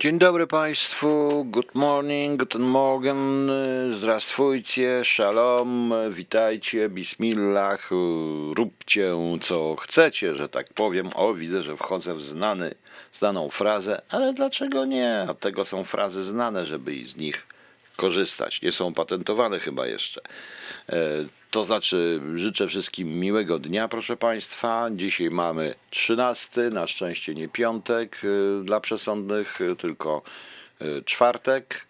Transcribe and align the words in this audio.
Dzień 0.00 0.18
dobry 0.18 0.46
Państwu, 0.46 1.44
good 1.44 1.74
morning, 1.74 2.40
guten 2.40 2.62
morgen, 2.62 3.50
zdrastwujcie, 3.92 5.02
shalom, 5.04 5.94
witajcie, 6.10 6.88
bismillah, 6.88 7.90
róbcie 8.56 9.14
co 9.42 9.76
chcecie, 9.76 10.34
że 10.34 10.48
tak 10.48 10.72
powiem. 10.72 11.10
O, 11.14 11.34
widzę, 11.34 11.62
że 11.62 11.76
wchodzę 11.76 12.14
w 12.14 12.22
znany, 12.22 12.74
znaną 13.12 13.48
frazę, 13.48 14.02
ale 14.10 14.34
dlaczego 14.34 14.84
nie? 14.84 15.26
Od 15.30 15.40
tego 15.40 15.64
są 15.64 15.84
frazy 15.84 16.24
znane, 16.24 16.66
żeby 16.66 17.06
z 17.06 17.16
nich 17.16 17.46
korzystać. 17.98 18.62
Nie 18.62 18.72
są 18.72 18.92
patentowane 18.92 19.58
chyba 19.58 19.86
jeszcze. 19.86 20.20
E, 20.88 20.94
to 21.50 21.64
znaczy, 21.64 22.20
życzę 22.34 22.68
wszystkim 22.68 23.20
miłego 23.20 23.58
dnia, 23.58 23.88
proszę 23.88 24.16
Państwa. 24.16 24.88
Dzisiaj 24.90 25.30
mamy 25.30 25.74
13, 25.90 26.70
na 26.70 26.86
szczęście 26.86 27.34
nie 27.34 27.48
piątek 27.48 28.20
y, 28.24 28.64
dla 28.64 28.80
przesądnych, 28.80 29.60
y, 29.60 29.76
tylko 29.76 30.22
czwartek. 31.04 31.86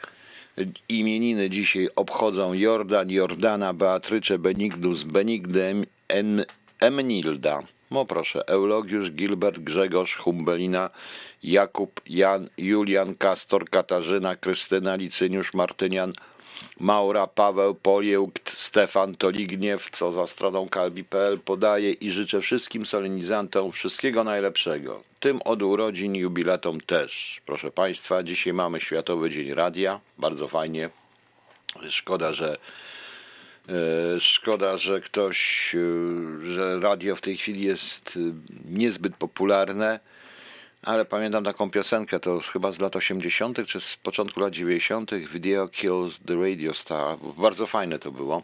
Imieniny 0.88 1.50
dzisiaj 1.50 1.88
obchodzą 1.96 2.52
Jordan, 2.52 3.10
Jordana, 3.10 3.74
Beatrycze, 3.74 4.38
Benigdus, 4.38 5.02
Benigdy, 5.02 5.86
em, 6.08 6.44
Emnilda. 6.80 7.62
No 7.90 8.04
proszę, 8.04 8.48
Eulogiusz, 8.48 9.10
Gilbert, 9.10 9.58
Grzegorz, 9.58 10.16
Humbelina, 10.16 10.90
Jakub, 11.42 12.00
Jan, 12.06 12.48
Julian, 12.58 13.14
Kastor, 13.14 13.70
Katarzyna, 13.70 14.36
Krystyna, 14.36 14.94
Licyniusz, 14.94 15.54
Martynian, 15.54 16.12
Maura, 16.80 17.26
Paweł, 17.26 17.74
Poliełkt, 17.74 18.58
Stefan 18.58 19.14
Toligniew, 19.14 19.90
co 19.90 20.12
za 20.12 20.26
stroną 20.26 20.68
kalbi.pl 20.68 21.38
podaje 21.38 21.92
i 21.92 22.10
życzę 22.10 22.40
wszystkim 22.40 22.86
solenizantom 22.86 23.72
wszystkiego 23.72 24.24
najlepszego. 24.24 25.02
Tym 25.20 25.42
od 25.42 25.62
urodzin 25.62 26.14
jubilatom 26.14 26.80
też. 26.80 27.40
Proszę 27.46 27.70
Państwa, 27.70 28.22
dzisiaj 28.22 28.52
mamy 28.52 28.80
Światowy 28.80 29.30
Dzień 29.30 29.54
Radia. 29.54 30.00
Bardzo 30.18 30.48
fajnie. 30.48 30.90
Szkoda, 31.88 32.32
że 32.32 32.58
Szkoda, 34.20 34.76
że 34.76 35.00
ktoś, 35.00 35.74
e, 35.74 36.46
że 36.46 36.80
radio 36.80 37.16
w 37.16 37.20
tej 37.20 37.36
chwili 37.36 37.64
jest 37.64 38.16
e, 38.16 38.20
niezbyt 38.70 39.16
popularne 39.16 40.00
ale 40.82 41.04
pamiętam 41.04 41.44
taką 41.44 41.70
piosenkę, 41.70 42.20
to 42.20 42.40
chyba 42.40 42.72
z 42.72 42.78
lat 42.78 42.96
80., 42.96 43.66
czy 43.66 43.80
z 43.80 43.96
początku 43.96 44.40
lat 44.40 44.52
90., 44.52 45.14
Video 45.14 45.68
Kills 45.68 46.18
the 46.26 46.34
Radio 46.34 46.74
Star. 46.74 47.18
Bardzo 47.38 47.66
fajne 47.66 47.98
to 47.98 48.10
było. 48.10 48.42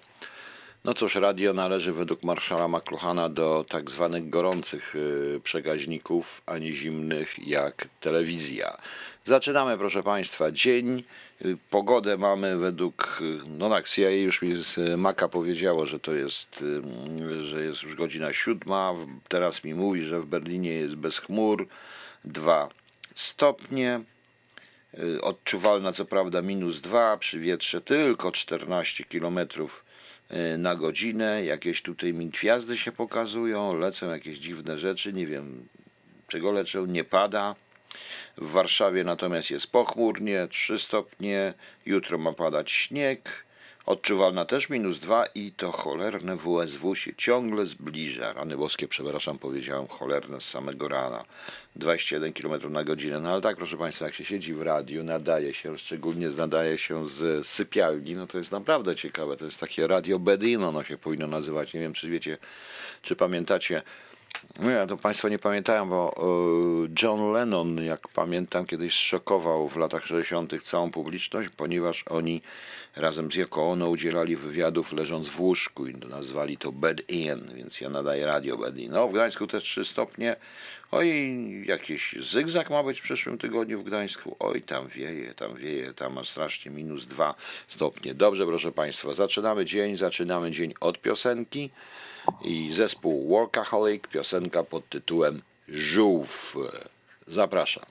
No 0.84 0.94
cóż, 0.94 1.14
radio 1.14 1.52
należy 1.52 1.92
według 1.92 2.22
marszala 2.22 2.68
McLuhana 2.68 3.28
do 3.28 3.64
tak 3.68 3.90
zwanych 3.90 4.30
gorących 4.30 4.94
y, 4.96 5.40
przekaźników, 5.44 6.42
a 6.46 6.58
nie 6.58 6.72
zimnych 6.72 7.46
jak 7.46 7.88
telewizja. 8.00 8.78
Zaczynamy, 9.24 9.78
proszę 9.78 10.02
Państwa, 10.02 10.50
dzień. 10.50 11.04
Y, 11.44 11.56
pogodę 11.70 12.16
mamy 12.16 12.56
według, 12.56 13.18
y, 13.20 13.38
no 13.58 13.70
tak, 13.70 13.88
CIA 13.88 14.10
już 14.10 14.42
mi 14.42 14.54
Maka 14.96 15.28
powiedziało, 15.28 15.86
że 15.86 16.00
to 16.00 16.12
jest, 16.12 16.64
że 17.40 17.64
jest 17.64 17.82
już 17.82 17.96
godzina 17.96 18.32
siódma. 18.32 18.94
Teraz 19.28 19.64
mi 19.64 19.74
mówi, 19.74 20.04
że 20.04 20.20
w 20.20 20.26
Berlinie 20.26 20.72
jest 20.72 20.94
bez 20.94 21.18
chmur. 21.18 21.66
2 22.24 22.68
stopnie. 23.14 24.00
Odczuwalna 25.22 25.92
co 25.92 26.04
prawda 26.04 26.42
minus 26.42 26.80
2, 26.80 27.16
przy 27.16 27.40
wietrze 27.40 27.80
tylko 27.80 28.32
14 28.32 29.04
km 29.04 29.38
y, 29.38 29.83
na 30.58 30.76
godzinę. 30.76 31.44
Jakieś 31.44 31.82
tutaj 31.82 32.12
mi 32.12 32.26
gwiazdy 32.26 32.78
się 32.78 32.92
pokazują, 32.92 33.74
lecą 33.74 34.10
jakieś 34.10 34.38
dziwne 34.38 34.78
rzeczy, 34.78 35.12
nie 35.12 35.26
wiem 35.26 35.68
czego 36.28 36.52
leczą, 36.52 36.86
nie 36.86 37.04
pada. 37.04 37.54
W 38.36 38.50
Warszawie 38.50 39.04
natomiast 39.04 39.50
jest 39.50 39.66
pochmurnie, 39.66 40.48
3 40.50 40.78
stopnie, 40.78 41.54
jutro 41.86 42.18
ma 42.18 42.32
padać 42.32 42.70
śnieg. 42.70 43.44
Odczuwalna 43.86 44.44
też 44.44 44.70
minus 44.70 44.98
2 44.98 45.26
i 45.26 45.52
to 45.52 45.72
cholerne 45.72 46.36
WSW 46.36 46.94
się 46.94 47.14
ciągle 47.14 47.66
zbliża. 47.66 48.32
Rany 48.32 48.56
boskie, 48.56 48.88
przepraszam, 48.88 49.38
powiedziałem 49.38 49.86
cholerne 49.86 50.40
z 50.40 50.44
samego 50.44 50.88
rana. 50.88 51.24
21 51.76 52.32
km 52.32 52.72
na 52.72 52.84
godzinę. 52.84 53.20
No 53.20 53.30
ale 53.30 53.40
tak, 53.40 53.56
proszę 53.56 53.76
Państwa, 53.76 54.04
jak 54.04 54.14
się 54.14 54.24
siedzi 54.24 54.54
w 54.54 54.62
radiu, 54.62 55.04
nadaje 55.04 55.54
się, 55.54 55.78
szczególnie 55.78 56.28
nadaje 56.28 56.78
się 56.78 57.08
z 57.08 57.46
sypialni, 57.46 58.14
no 58.14 58.26
to 58.26 58.38
jest 58.38 58.52
naprawdę 58.52 58.96
ciekawe. 58.96 59.36
To 59.36 59.44
jest 59.44 59.60
takie 59.60 59.86
radio 59.86 60.18
Bedino, 60.18 60.72
no 60.72 60.84
się 60.84 60.98
powinno 60.98 61.26
nazywać. 61.26 61.74
Nie 61.74 61.80
wiem, 61.80 61.92
czy 61.92 62.10
wiecie, 62.10 62.38
czy 63.02 63.16
pamiętacie 63.16 63.82
no 64.60 64.70
ja 64.70 64.86
to 64.86 64.96
Państwo 64.96 65.28
nie 65.28 65.38
pamiętają, 65.38 65.88
bo 65.88 66.14
e, 66.16 66.22
John 67.02 67.32
Lennon, 67.32 67.84
jak 67.84 68.08
pamiętam, 68.08 68.66
kiedyś 68.66 68.94
szokował 68.94 69.68
w 69.68 69.76
latach 69.76 70.06
60. 70.06 70.62
całą 70.62 70.90
publiczność, 70.90 71.48
ponieważ 71.56 72.04
oni 72.10 72.42
razem 72.96 73.32
z 73.32 73.34
Yoko 73.34 73.70
Ono 73.70 73.88
udzielali 73.88 74.36
wywiadów 74.36 74.92
leżąc 74.92 75.28
w 75.28 75.40
łóżku 75.40 75.86
i 75.86 75.94
nazwali 75.94 76.58
to 76.58 76.72
bed 76.72 77.10
in, 77.10 77.54
więc 77.54 77.80
ja 77.80 77.88
nadaję 77.88 78.26
radio 78.26 78.56
bed 78.56 78.78
in. 78.78 78.92
No 78.92 79.08
w 79.08 79.12
Gdańsku 79.12 79.46
też 79.46 79.62
3 79.62 79.84
stopnie. 79.84 80.36
Oj, 80.90 81.64
jakiś 81.66 82.16
zygzak 82.20 82.70
ma 82.70 82.82
być 82.82 83.00
w 83.00 83.02
przyszłym 83.02 83.38
tygodniu 83.38 83.80
w 83.80 83.84
Gdańsku. 83.84 84.36
Oj, 84.38 84.62
tam 84.62 84.88
wieje, 84.88 85.34
tam 85.34 85.54
wieje, 85.56 85.94
tam 85.94 86.12
ma 86.12 86.24
strasznie 86.24 86.70
minus 86.70 87.06
2 87.06 87.34
stopnie. 87.68 88.14
Dobrze, 88.14 88.46
proszę 88.46 88.72
Państwa, 88.72 89.14
zaczynamy 89.14 89.64
dzień, 89.64 89.96
zaczynamy 89.96 90.50
dzień 90.50 90.74
od 90.80 91.00
piosenki 91.00 91.70
i 92.42 92.72
zespół 92.72 93.28
Workaholic, 93.28 94.02
piosenka 94.06 94.62
pod 94.62 94.88
tytułem 94.88 95.42
Żółw. 95.68 96.56
Zapraszam. 97.26 97.84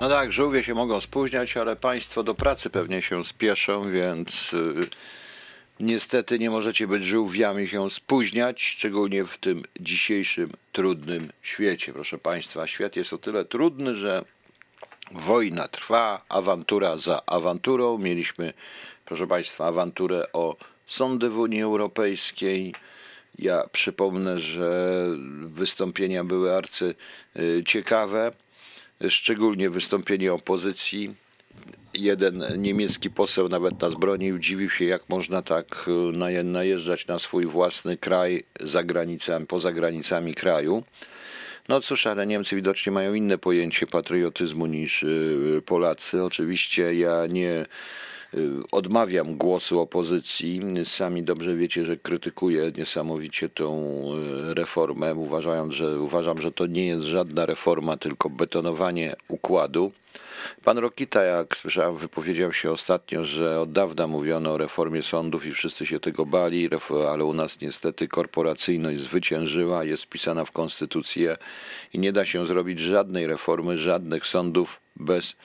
No 0.00 0.08
tak, 0.08 0.32
żółwie 0.32 0.62
się 0.64 0.74
mogą 0.74 1.00
spóźniać, 1.00 1.56
ale 1.56 1.76
Państwo 1.76 2.22
do 2.22 2.34
pracy 2.34 2.70
pewnie 2.70 3.02
się 3.02 3.24
spieszą, 3.24 3.90
więc 3.90 4.52
y, 4.52 4.88
niestety 5.80 6.38
nie 6.38 6.50
możecie 6.50 6.86
być 6.86 7.04
żółwiami 7.04 7.68
się 7.68 7.90
spóźniać, 7.90 8.62
szczególnie 8.62 9.24
w 9.24 9.38
tym 9.38 9.62
dzisiejszym 9.80 10.52
trudnym 10.72 11.32
świecie. 11.42 11.92
Proszę 11.92 12.18
Państwa, 12.18 12.66
świat 12.66 12.96
jest 12.96 13.12
o 13.12 13.18
tyle 13.18 13.44
trudny, 13.44 13.94
że 13.94 14.24
wojna 15.12 15.68
trwa, 15.68 16.24
awantura 16.28 16.96
za 16.96 17.26
awanturą. 17.26 17.98
Mieliśmy, 17.98 18.52
proszę 19.04 19.26
Państwa, 19.26 19.66
awanturę 19.66 20.32
o 20.32 20.56
sądy 20.86 21.30
w 21.30 21.38
Unii 21.38 21.62
Europejskiej, 21.62 22.74
ja 23.38 23.68
przypomnę, 23.72 24.40
że 24.40 25.06
wystąpienia 25.46 26.24
były 26.24 26.56
arcy 26.56 26.94
y, 27.36 27.62
ciekawe, 27.66 28.32
szczególnie 29.08 29.70
wystąpienie 29.70 30.32
opozycji. 30.32 31.14
Jeden 31.94 32.62
niemiecki 32.62 33.10
poseł 33.10 33.48
nawet 33.48 33.80
nas 33.82 33.94
bronił, 33.94 34.38
dziwił 34.38 34.70
się, 34.70 34.84
jak 34.84 35.08
można 35.08 35.42
tak 35.42 35.88
y, 35.88 36.44
najeżdżać 36.44 37.06
na 37.06 37.18
swój 37.18 37.46
własny 37.46 37.96
kraj 37.96 38.44
za 38.60 38.82
granicami, 38.82 39.46
poza 39.46 39.72
granicami 39.72 40.34
kraju. 40.34 40.84
No 41.68 41.80
cóż, 41.80 42.06
ale 42.06 42.26
Niemcy 42.26 42.56
widocznie 42.56 42.92
mają 42.92 43.14
inne 43.14 43.38
pojęcie 43.38 43.86
patriotyzmu 43.86 44.66
niż 44.66 45.02
y, 45.02 45.62
Polacy. 45.66 46.24
Oczywiście 46.24 46.94
ja 46.94 47.26
nie 47.26 47.66
odmawiam 48.72 49.36
głosu 49.36 49.80
opozycji. 49.80 50.60
Sami 50.84 51.22
dobrze 51.22 51.56
wiecie, 51.56 51.84
że 51.84 51.96
krytykuję 51.96 52.72
niesamowicie 52.78 53.48
tą 53.48 54.02
y, 54.50 54.54
reformę, 54.54 55.14
uważając, 55.14 55.74
że, 55.74 56.00
uważam, 56.00 56.40
że 56.40 56.52
to 56.52 56.66
nie 56.66 56.86
jest 56.86 57.04
żadna 57.04 57.46
reforma, 57.46 57.96
tylko 57.96 58.30
betonowanie 58.30 59.16
układu. 59.28 59.92
Pan 60.64 60.78
Rokita, 60.78 61.22
jak 61.22 61.56
słyszałem, 61.56 61.96
wypowiedział 61.96 62.52
się 62.52 62.70
ostatnio, 62.70 63.24
że 63.24 63.60
od 63.60 63.72
dawna 63.72 64.06
mówiono 64.06 64.52
o 64.52 64.58
reformie 64.58 65.02
sądów 65.02 65.46
i 65.46 65.52
wszyscy 65.52 65.86
się 65.86 66.00
tego 66.00 66.26
bali, 66.26 66.68
ale 67.10 67.24
u 67.24 67.34
nas 67.34 67.60
niestety 67.60 68.08
korporacyjność 68.08 69.00
zwyciężyła, 69.00 69.84
jest 69.84 70.02
wpisana 70.02 70.44
w 70.44 70.52
konstytucję 70.52 71.36
i 71.92 71.98
nie 71.98 72.12
da 72.12 72.24
się 72.24 72.46
zrobić 72.46 72.80
żadnej 72.80 73.26
reformy, 73.26 73.78
żadnych 73.78 74.26
sądów 74.26 74.80
bez 74.96 75.36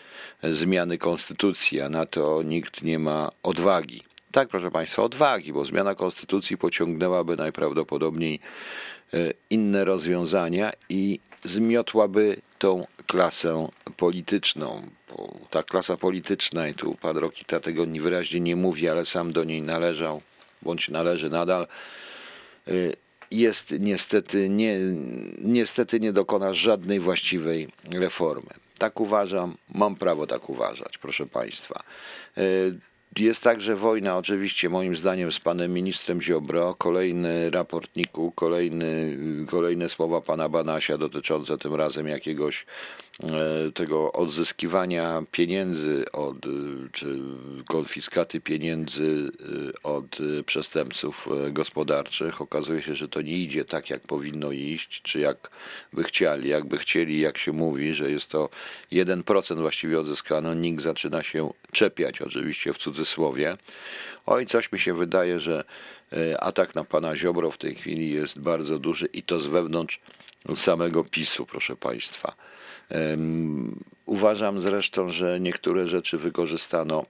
zmiany 0.44 0.98
konstytucji, 0.98 1.82
a 1.82 1.90
na 1.90 2.06
to 2.06 2.44
nikt 2.44 2.84
nie 2.84 3.00
ma 3.00 3.32
odwagi. 3.44 4.04
Tak, 4.32 4.50
proszę 4.50 4.72
Państwa, 4.72 5.04
odwagi, 5.04 5.54
bo 5.54 5.66
zmiana 5.66 5.96
konstytucji 5.96 6.58
pociągnęłaby 6.58 7.38
najprawdopodobniej 7.38 8.40
e, 9.14 9.34
inne 9.50 9.86
rozwiązania 9.86 10.72
i 10.90 11.20
zmiotłaby 11.46 12.42
tą 12.60 12.88
klasę 13.08 13.68
polityczną. 13.98 14.82
Bo 15.10 15.38
ta 15.50 15.64
klasa 15.64 15.98
polityczna, 15.98 16.68
i 16.68 16.74
tu 16.74 16.96
pan 16.96 17.18
Rokita 17.18 17.60
tego 17.60 17.86
wyraźnie 17.86 18.40
nie 18.40 18.56
mówi, 18.56 18.90
ale 18.90 19.06
sam 19.06 19.34
do 19.34 19.44
niej 19.44 19.62
należał, 19.62 20.22
bądź 20.62 20.90
należy 20.90 21.30
nadal, 21.30 21.68
y, 22.68 22.96
jest 23.32 23.72
niestety 23.80 24.50
nie, 24.50 24.80
niestety 25.38 26.00
nie 26.00 26.14
dokona 26.14 26.54
żadnej 26.54 27.00
właściwej 27.00 27.68
reformy. 27.92 28.50
Tak 28.78 29.00
uważam, 29.00 29.58
mam 29.74 29.96
prawo 29.96 30.28
tak 30.28 30.50
uważać, 30.50 30.98
proszę 30.98 31.26
Państwa. 31.26 31.84
Jest 33.20 33.44
także 33.44 33.76
wojna, 33.76 34.18
oczywiście, 34.18 34.70
moim 34.70 34.96
zdaniem, 34.96 35.32
z 35.32 35.40
panem 35.40 35.74
ministrem 35.74 36.22
Ziobro. 36.22 36.76
Kolejny 36.76 37.50
raportniku, 37.50 38.32
kolejny, 38.32 39.18
kolejne 39.48 39.90
słowa 39.90 40.22
pana 40.22 40.50
Banasia 40.50 40.98
dotyczące 40.98 41.58
tym 41.58 41.76
razem 41.76 42.08
jakiegoś 42.08 42.66
tego 43.74 44.12
odzyskiwania 44.12 45.24
pieniędzy 45.32 46.06
od, 46.12 46.36
czy 46.92 47.20
konfiskaty 47.68 48.42
pieniędzy 48.42 49.32
e, 49.76 49.84
od 49.84 50.18
przestępców 50.46 51.28
e, 51.48 51.52
gospodarczych. 51.52 52.42
Okazuje 52.42 52.82
się, 52.82 52.96
że 52.96 53.08
to 53.08 53.22
nie 53.22 53.38
idzie 53.38 53.66
tak, 53.66 53.90
jak 53.90 54.02
powinno 54.02 54.52
iść, 54.52 55.02
czy 55.02 55.20
jak 55.20 55.50
by 55.94 56.04
chcieli, 56.04 56.50
jakby 56.50 56.78
chcieli, 56.78 57.20
jak 57.20 57.38
się 57.38 57.52
mówi, 57.52 57.94
że 57.94 58.12
jest 58.12 58.30
to 58.30 58.50
1% 58.92 59.62
właściwie 59.62 60.00
odzyskano. 60.00 60.54
Nikt 60.54 60.84
zaczyna 60.84 61.24
się 61.24 61.54
czepiać, 61.72 62.22
oczywiście 62.22 62.74
w 62.74 62.78
cudzysłowie. 62.78 63.58
Oj, 64.26 64.46
coś 64.46 64.72
mi 64.72 64.80
się 64.80 64.94
wydaje, 64.94 65.40
że 65.40 65.64
e, 66.14 66.44
atak 66.44 66.76
na 66.76 66.84
pana 66.84 67.16
Ziobro 67.16 67.52
w 67.52 67.58
tej 67.58 67.76
chwili 67.76 68.12
jest 68.12 68.40
bardzo 68.40 68.80
duży 68.80 69.06
i 69.06 69.24
to 69.24 69.40
z 69.40 69.48
wewnątrz 69.48 70.00
samego 70.56 71.04
PiSu, 71.04 71.46
proszę 71.46 71.76
państwa. 71.76 72.36
Uważam 74.06 74.60
zresztą, 74.60 75.10
że 75.10 75.40
niektóre 75.40 75.88
rzeczy 75.88 76.18
wykorzystano 76.18 77.06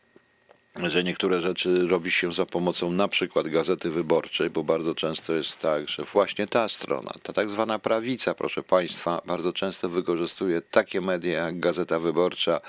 że 0.83 1.03
niektóre 1.03 1.39
rzeczy 1.39 1.87
robi 1.87 2.11
się 2.11 2.31
za 2.31 2.45
pomocą 2.45 2.91
na 2.91 3.07
przykład 3.07 3.47
gazety 3.47 3.91
wyborczej, 3.91 4.49
bo 4.49 4.63
bardzo 4.63 4.95
często 4.95 5.33
jest 5.33 5.59
tak, 5.59 5.89
że 5.89 6.03
właśnie 6.03 6.47
ta 6.47 6.67
strona, 6.67 7.13
ta 7.23 7.33
tak 7.33 7.49
zwana 7.49 7.79
prawica, 7.79 8.33
proszę 8.33 8.63
Państwa, 8.63 9.21
bardzo 9.25 9.53
często 9.53 9.89
wykorzystuje 9.89 10.61
takie 10.61 11.01
media 11.01 11.43
jak 11.45 11.59
Gazeta 11.59 11.99
Wyborcza 11.99 12.61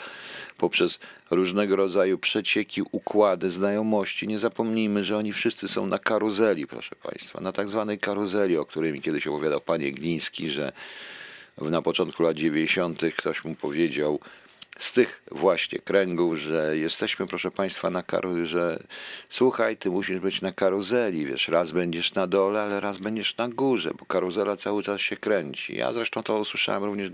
poprzez 0.57 0.99
różnego 1.31 1.77
rodzaju 1.77 2.19
przecieki, 2.19 2.83
układy, 2.93 3.51
znajomości. 3.51 4.29
Nie 4.29 4.39
zapomnijmy, 4.39 5.05
że 5.05 5.17
oni 5.17 5.33
wszyscy 5.33 5.69
są 5.69 5.87
na 5.87 5.99
karuzeli, 5.99 6.67
proszę 6.67 6.97
Państwa, 7.03 7.41
na 7.41 7.53
tak 7.53 7.69
zwanej 7.69 7.99
karuzeli, 7.99 8.57
o 8.59 8.65
której 8.65 8.93
mi 8.93 9.01
kiedyś 9.01 9.27
opowiadał 9.27 9.61
panie 9.61 9.93
Gliński, 9.93 10.51
że 10.51 10.73
na 11.59 11.83
początku 11.83 12.23
lat 12.23 12.37
90. 12.37 13.03
ktoś 13.17 13.45
mu 13.45 13.55
powiedział, 13.55 14.21
z 14.79 14.93
tych 14.93 15.23
właśnie 15.31 15.79
kręgów, 15.79 16.39
że 16.39 16.77
jesteśmy, 16.77 17.27
proszę 17.27 17.51
Państwa, 17.51 17.91
na 17.91 18.03
karuzeli, 18.03 18.47
że 18.47 18.83
słuchaj, 19.31 19.77
ty 19.77 19.91
musisz 19.91 20.19
być 20.19 20.41
na 20.41 20.53
karuzeli, 20.53 21.27
wiesz, 21.27 21.49
raz 21.49 21.73
będziesz 21.73 22.15
na 22.15 22.27
dole, 22.27 22.63
ale 22.63 22.81
raz 22.81 22.99
będziesz 22.99 23.37
na 23.37 23.49
górze, 23.49 23.91
bo 23.99 24.05
karuzela 24.07 24.57
cały 24.57 24.83
czas 24.83 25.01
się 25.01 25.17
kręci. 25.17 25.77
Ja 25.77 25.93
zresztą 25.93 26.23
to 26.23 26.39
usłyszałem 26.39 26.85
również 26.85 27.11
w 27.11 27.13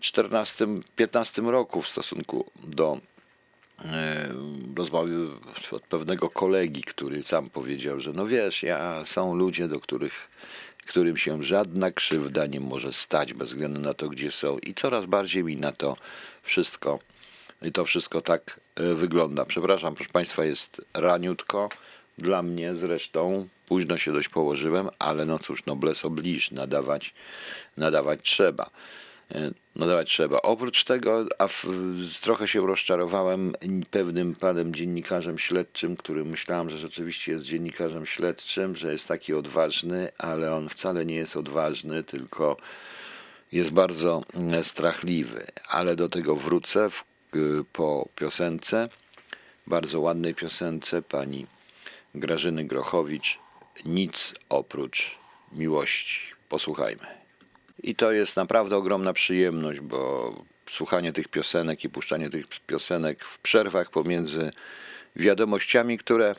2014-15 0.00 1.48
roku 1.48 1.82
w 1.82 1.88
stosunku 1.88 2.50
do 2.64 2.98
e, 3.84 4.28
rozmowy 4.76 5.28
od 5.70 5.82
pewnego 5.82 6.30
kolegi, 6.30 6.82
który 6.82 7.22
sam 7.22 7.50
powiedział, 7.50 8.00
że 8.00 8.12
no 8.12 8.26
wiesz, 8.26 8.62
ja 8.62 9.04
są 9.04 9.34
ludzie, 9.34 9.68
do 9.68 9.80
których 9.80 10.28
którym 10.84 11.16
się 11.16 11.42
żadna 11.42 11.90
krzywda 11.90 12.46
nie 12.46 12.60
może 12.60 12.92
stać 12.92 13.34
bez 13.34 13.48
względu 13.48 13.80
na 13.80 13.94
to, 13.94 14.08
gdzie 14.08 14.30
są. 14.30 14.58
I 14.58 14.74
coraz 14.74 15.06
bardziej 15.06 15.44
mi 15.44 15.56
na 15.56 15.72
to 15.72 15.96
wszystko, 16.42 16.98
i 17.62 17.72
to 17.72 17.84
wszystko 17.84 18.20
tak 18.20 18.60
e, 18.76 18.94
wygląda. 18.94 19.44
Przepraszam, 19.44 19.94
proszę 19.94 20.10
Państwa, 20.12 20.44
jest 20.44 20.86
raniutko. 20.94 21.68
Dla 22.18 22.42
mnie 22.42 22.74
zresztą 22.74 23.48
późno 23.66 23.98
się 23.98 24.12
dość 24.12 24.28
położyłem, 24.28 24.88
ale 24.98 25.26
no 25.26 25.38
cóż, 25.38 25.66
nobles 25.66 26.04
oblige, 26.04 26.54
nadawać, 26.54 27.14
nadawać 27.76 28.20
trzeba. 28.22 28.70
E, 29.32 29.50
no 29.76 29.86
dawać 29.86 30.08
trzeba. 30.08 30.42
Oprócz 30.42 30.84
tego, 30.84 31.26
a 31.38 31.48
w, 31.48 31.66
trochę 32.20 32.48
się 32.48 32.66
rozczarowałem 32.66 33.52
pewnym 33.90 34.34
panem 34.34 34.74
dziennikarzem 34.74 35.38
śledczym, 35.38 35.96
który 35.96 36.24
myślałem, 36.24 36.70
że 36.70 36.78
rzeczywiście 36.78 37.32
jest 37.32 37.44
dziennikarzem 37.44 38.06
śledczym, 38.06 38.76
że 38.76 38.92
jest 38.92 39.08
taki 39.08 39.34
odważny, 39.34 40.12
ale 40.18 40.54
on 40.54 40.68
wcale 40.68 41.04
nie 41.04 41.14
jest 41.14 41.36
odważny, 41.36 42.02
tylko 42.02 42.56
jest 43.52 43.72
bardzo 43.72 44.22
mm, 44.34 44.64
strachliwy. 44.64 45.46
Ale 45.68 45.96
do 45.96 46.08
tego 46.08 46.36
wrócę 46.36 46.90
w, 46.90 47.04
po 47.72 48.08
piosence, 48.16 48.88
bardzo 49.66 50.00
ładnej 50.00 50.34
piosence 50.34 51.02
pani 51.02 51.46
Grażyny 52.14 52.64
Grochowicz. 52.64 53.38
Nic 53.84 54.34
oprócz 54.48 55.18
miłości. 55.52 56.20
Posłuchajmy. 56.48 57.23
I 57.84 57.94
to 57.94 58.12
jest 58.12 58.36
naprawdę 58.36 58.76
ogromna 58.76 59.12
przyjemność, 59.12 59.80
bo 59.80 60.32
słuchanie 60.70 61.12
tych 61.12 61.28
piosenek 61.28 61.84
i 61.84 61.88
puszczanie 61.88 62.30
tych 62.30 62.46
piosenek 62.66 63.24
w 63.24 63.38
przerwach 63.38 63.90
pomiędzy 63.90 64.50
wiadomościami, 65.16 65.98
które 65.98 66.34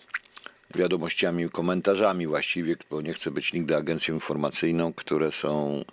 wiadomościami, 0.76 1.50
komentarzami 1.50 2.28
właściwie, 2.28 2.76
bo 2.90 3.02
nie 3.02 3.14
chcę 3.14 3.32
być 3.32 3.54
nigdy 3.54 3.76
agencją 3.76 4.14
informacyjną, 4.14 4.94
które 4.94 5.32
są 5.32 5.84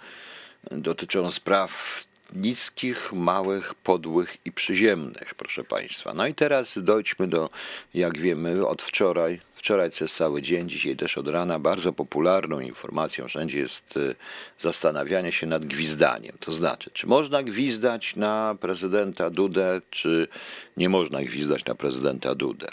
dotyczą 0.71 1.31
spraw 1.31 2.05
niskich, 2.33 3.13
małych, 3.13 3.75
podłych 3.75 4.37
i 4.45 4.53
przyziemnych, 4.53 5.35
proszę 5.35 5.65
Państwa. 5.65 6.15
No 6.15 6.27
i 6.27 6.35
teraz 6.35 6.79
dojdźmy 6.83 7.29
do, 7.29 7.51
jak 7.95 8.19
wiemy, 8.19 8.67
od 8.67 8.83
wczoraj, 8.83 9.41
wczoraj 9.55 9.91
przez 9.91 10.15
cały 10.15 10.43
dzień, 10.43 10.69
dzisiaj 10.69 10.97
też 10.97 11.19
od 11.19 11.29
rana, 11.29 11.59
bardzo 11.59 11.93
popularną 11.93 12.61
informacją 12.61 13.29
wszędzie 13.29 13.59
jest 13.59 13.97
y, 13.97 14.15
zastanawianie 14.59 15.33
się 15.33 15.47
nad 15.47 15.67
gwizdaniem. 15.67 16.37
To 16.41 16.53
znaczy, 16.53 16.91
czy 16.95 17.07
można 17.07 17.43
gwizdać 17.43 18.17
na 18.17 18.57
prezydenta 18.61 19.31
Dudę, 19.31 19.81
czy 19.91 20.29
nie 20.77 20.89
można 20.89 21.23
gwizdać 21.23 21.65
na 21.65 21.75
prezydenta 21.75 22.35
Dudę. 22.35 22.69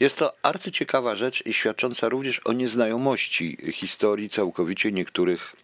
Jest 0.00 0.16
to 0.16 0.32
arcyciekawa 0.42 1.14
rzecz 1.14 1.46
i 1.46 1.52
świadcząca 1.52 2.08
również 2.08 2.40
o 2.44 2.52
nieznajomości 2.52 3.58
historii 3.72 4.30
całkowicie 4.30 4.92
niektórych 4.92 5.63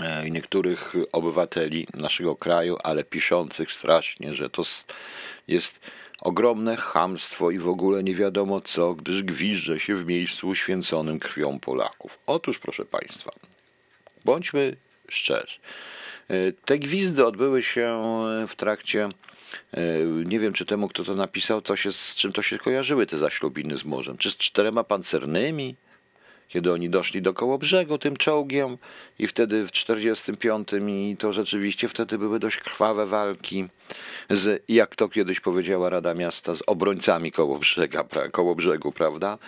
E, 0.00 0.30
niektórych 0.30 0.94
obywateli 1.12 1.86
naszego 1.94 2.36
kraju, 2.36 2.76
ale 2.82 3.04
piszących 3.04 3.72
strasznie, 3.72 4.34
że 4.34 4.50
to 4.50 4.62
jest 5.48 5.80
ogromne 6.20 6.76
chamstwo 6.76 7.50
i 7.50 7.58
w 7.58 7.68
ogóle 7.68 8.02
nie 8.02 8.14
wiadomo 8.14 8.60
co, 8.60 8.94
gdyż 8.94 9.22
gwizdże 9.22 9.80
się 9.80 9.96
w 9.96 10.06
miejscu 10.06 10.48
uświęconym 10.48 11.18
krwią 11.18 11.60
Polaków. 11.60 12.18
Otóż, 12.26 12.58
proszę 12.58 12.84
Państwa, 12.84 13.30
bądźmy 14.24 14.76
szczerzy. 15.08 15.58
E, 16.28 16.52
te 16.52 16.78
gwizdy 16.78 17.26
odbyły 17.26 17.62
się 17.62 18.02
w 18.48 18.56
trakcie 18.56 19.08
e, 19.72 19.80
nie 20.04 20.40
wiem, 20.40 20.52
czy 20.52 20.64
temu, 20.64 20.88
kto 20.88 21.04
to 21.04 21.14
napisał, 21.14 21.62
to 21.62 21.76
się, 21.76 21.92
z 21.92 22.14
czym 22.14 22.32
to 22.32 22.42
się 22.42 22.58
kojarzyły 22.58 23.06
te 23.06 23.18
zaślubiny 23.18 23.78
z 23.78 23.84
morzem. 23.84 24.18
Czy 24.18 24.30
z 24.30 24.36
czterema 24.36 24.84
pancernymi? 24.84 25.76
Kiedy 26.50 26.72
oni 26.72 26.90
doszli 26.90 27.22
do 27.22 27.34
koło 27.34 27.58
brzegu 27.58 27.98
tym 27.98 28.16
czołgiem 28.16 28.78
i 29.18 29.26
wtedy 29.26 29.66
w 29.66 29.72
45 29.72 30.68
i 30.88 31.16
to 31.18 31.32
rzeczywiście 31.32 31.88
wtedy 31.88 32.18
były 32.18 32.38
dość 32.38 32.56
krwawe 32.56 33.06
walki 33.06 33.68
z, 34.30 34.64
jak 34.68 34.96
to 34.96 35.08
kiedyś 35.08 35.40
powiedziała 35.40 35.90
Rada 35.90 36.14
Miasta, 36.14 36.54
z 36.54 36.62
obrońcami 36.66 37.32
koło, 37.32 37.58
brzega, 37.58 38.04
koło 38.32 38.54
brzegu, 38.54 38.92
prawda? 38.92 39.38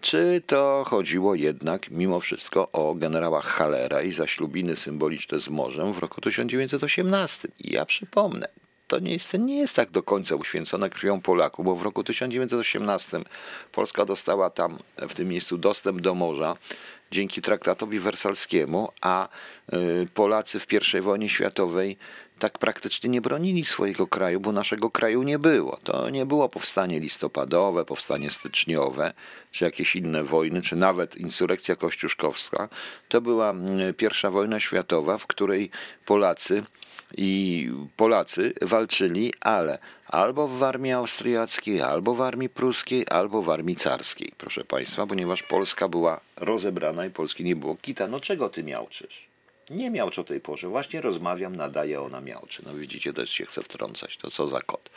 Czy 0.00 0.42
to 0.46 0.84
chodziło 0.86 1.34
jednak 1.34 1.90
mimo 1.90 2.20
wszystko 2.20 2.72
o 2.72 2.94
generała 2.94 3.40
Halera 3.40 4.02
i 4.02 4.12
zaślubiny 4.12 4.76
symboliczne 4.76 5.40
z 5.40 5.48
morzem 5.48 5.92
w 5.92 5.98
roku 5.98 6.20
1918? 6.20 7.48
I 7.58 7.72
ja 7.72 7.86
przypomnę, 7.86 8.48
to 8.92 9.00
miejsce 9.00 9.38
nie 9.38 9.56
jest 9.56 9.76
tak 9.76 9.90
do 9.90 10.02
końca 10.02 10.36
uświęcone 10.36 10.90
krwią 10.90 11.20
Polaków, 11.20 11.64
bo 11.64 11.76
w 11.76 11.82
roku 11.82 12.04
1918 12.04 13.20
Polska 13.72 14.04
dostała 14.04 14.50
tam 14.50 14.78
w 14.96 15.14
tym 15.14 15.28
miejscu 15.28 15.58
dostęp 15.58 16.00
do 16.00 16.14
morza 16.14 16.56
dzięki 17.10 17.42
traktatowi 17.42 18.00
wersalskiemu, 18.00 18.92
a 19.00 19.28
y, 19.72 20.08
Polacy 20.14 20.60
w 20.60 20.66
I 20.72 21.00
wojnie 21.00 21.28
światowej 21.28 21.96
tak 22.38 22.58
praktycznie 22.58 23.10
nie 23.10 23.20
bronili 23.20 23.64
swojego 23.64 24.06
kraju, 24.06 24.40
bo 24.40 24.52
naszego 24.52 24.90
kraju 24.90 25.22
nie 25.22 25.38
było. 25.38 25.78
To 25.84 26.10
nie 26.10 26.26
było 26.26 26.48
powstanie 26.48 27.00
listopadowe, 27.00 27.84
powstanie 27.84 28.30
styczniowe, 28.30 29.12
czy 29.50 29.64
jakieś 29.64 29.96
inne 29.96 30.24
wojny, 30.24 30.62
czy 30.62 30.76
nawet 30.76 31.16
insurrekcja 31.16 31.76
kościuszkowska. 31.76 32.68
To 33.08 33.20
była 33.20 33.54
y, 33.90 33.94
pierwsza 33.94 34.30
wojna 34.30 34.60
światowa, 34.60 35.18
w 35.18 35.26
której 35.26 35.70
Polacy 36.06 36.62
i 37.16 37.70
Polacy 37.96 38.52
walczyli, 38.62 39.32
ale 39.40 39.78
albo 40.06 40.48
w 40.48 40.62
armii 40.62 40.92
austriackiej, 40.92 41.80
albo 41.80 42.14
w 42.14 42.20
armii 42.20 42.48
pruskiej, 42.48 43.06
albo 43.10 43.42
w 43.42 43.50
armii 43.50 43.76
carskiej, 43.76 44.32
proszę 44.38 44.64
Państwa, 44.64 45.06
ponieważ 45.06 45.42
Polska 45.42 45.88
była 45.88 46.20
rozebrana 46.36 47.06
i 47.06 47.10
Polski 47.10 47.44
nie 47.44 47.56
było 47.56 47.76
kita. 47.76 48.08
No 48.08 48.20
czego 48.20 48.48
ty 48.48 48.64
miałczysz? 48.64 49.32
Nie 49.70 49.90
miałcz 49.90 50.18
o 50.18 50.24
tej 50.24 50.40
porze. 50.40 50.68
Właśnie 50.68 51.00
rozmawiam, 51.00 51.56
nadaję, 51.56 52.00
ona 52.00 52.20
miałczy. 52.20 52.62
No 52.66 52.74
widzicie, 52.74 53.12
też 53.12 53.30
się 53.30 53.46
chce 53.46 53.62
wtrącać. 53.62 54.16
To 54.16 54.30
co 54.30 54.46
za 54.46 54.60
kot. 54.60 54.90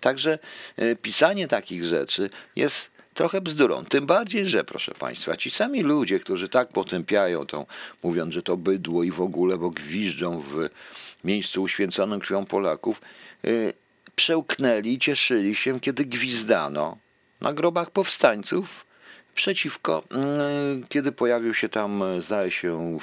Także 0.00 0.38
y, 0.78 0.96
pisanie 1.02 1.48
takich 1.48 1.84
rzeczy 1.84 2.30
jest 2.56 2.90
trochę 3.14 3.40
bzdurą. 3.40 3.84
Tym 3.84 4.06
bardziej, 4.06 4.46
że 4.46 4.64
proszę 4.64 4.92
Państwa, 4.94 5.36
ci 5.36 5.50
sami 5.50 5.82
ludzie, 5.82 6.20
którzy 6.20 6.48
tak 6.48 6.68
potępiają 6.68 7.46
tą, 7.46 7.66
mówiąc, 8.02 8.34
że 8.34 8.42
to 8.42 8.56
bydło 8.56 9.02
i 9.02 9.10
w 9.10 9.20
ogóle, 9.20 9.56
bo 9.56 9.70
gwiżdżą 9.70 10.40
w 10.40 10.68
miejscu 11.26 11.62
uświęconym 11.62 12.20
krwią 12.20 12.46
Polaków, 12.46 13.00
yy, 13.42 13.72
przełknęli, 14.16 14.98
cieszyli 14.98 15.54
się, 15.54 15.80
kiedy 15.80 16.04
gwizdano 16.04 16.98
na 17.40 17.52
grobach 17.52 17.90
powstańców 17.90 18.85
przeciwko, 19.36 20.02
mm, 20.10 20.86
kiedy 20.88 21.12
pojawił 21.12 21.54
się 21.54 21.68
tam, 21.68 22.04
zdaje 22.20 22.50
się, 22.50 22.98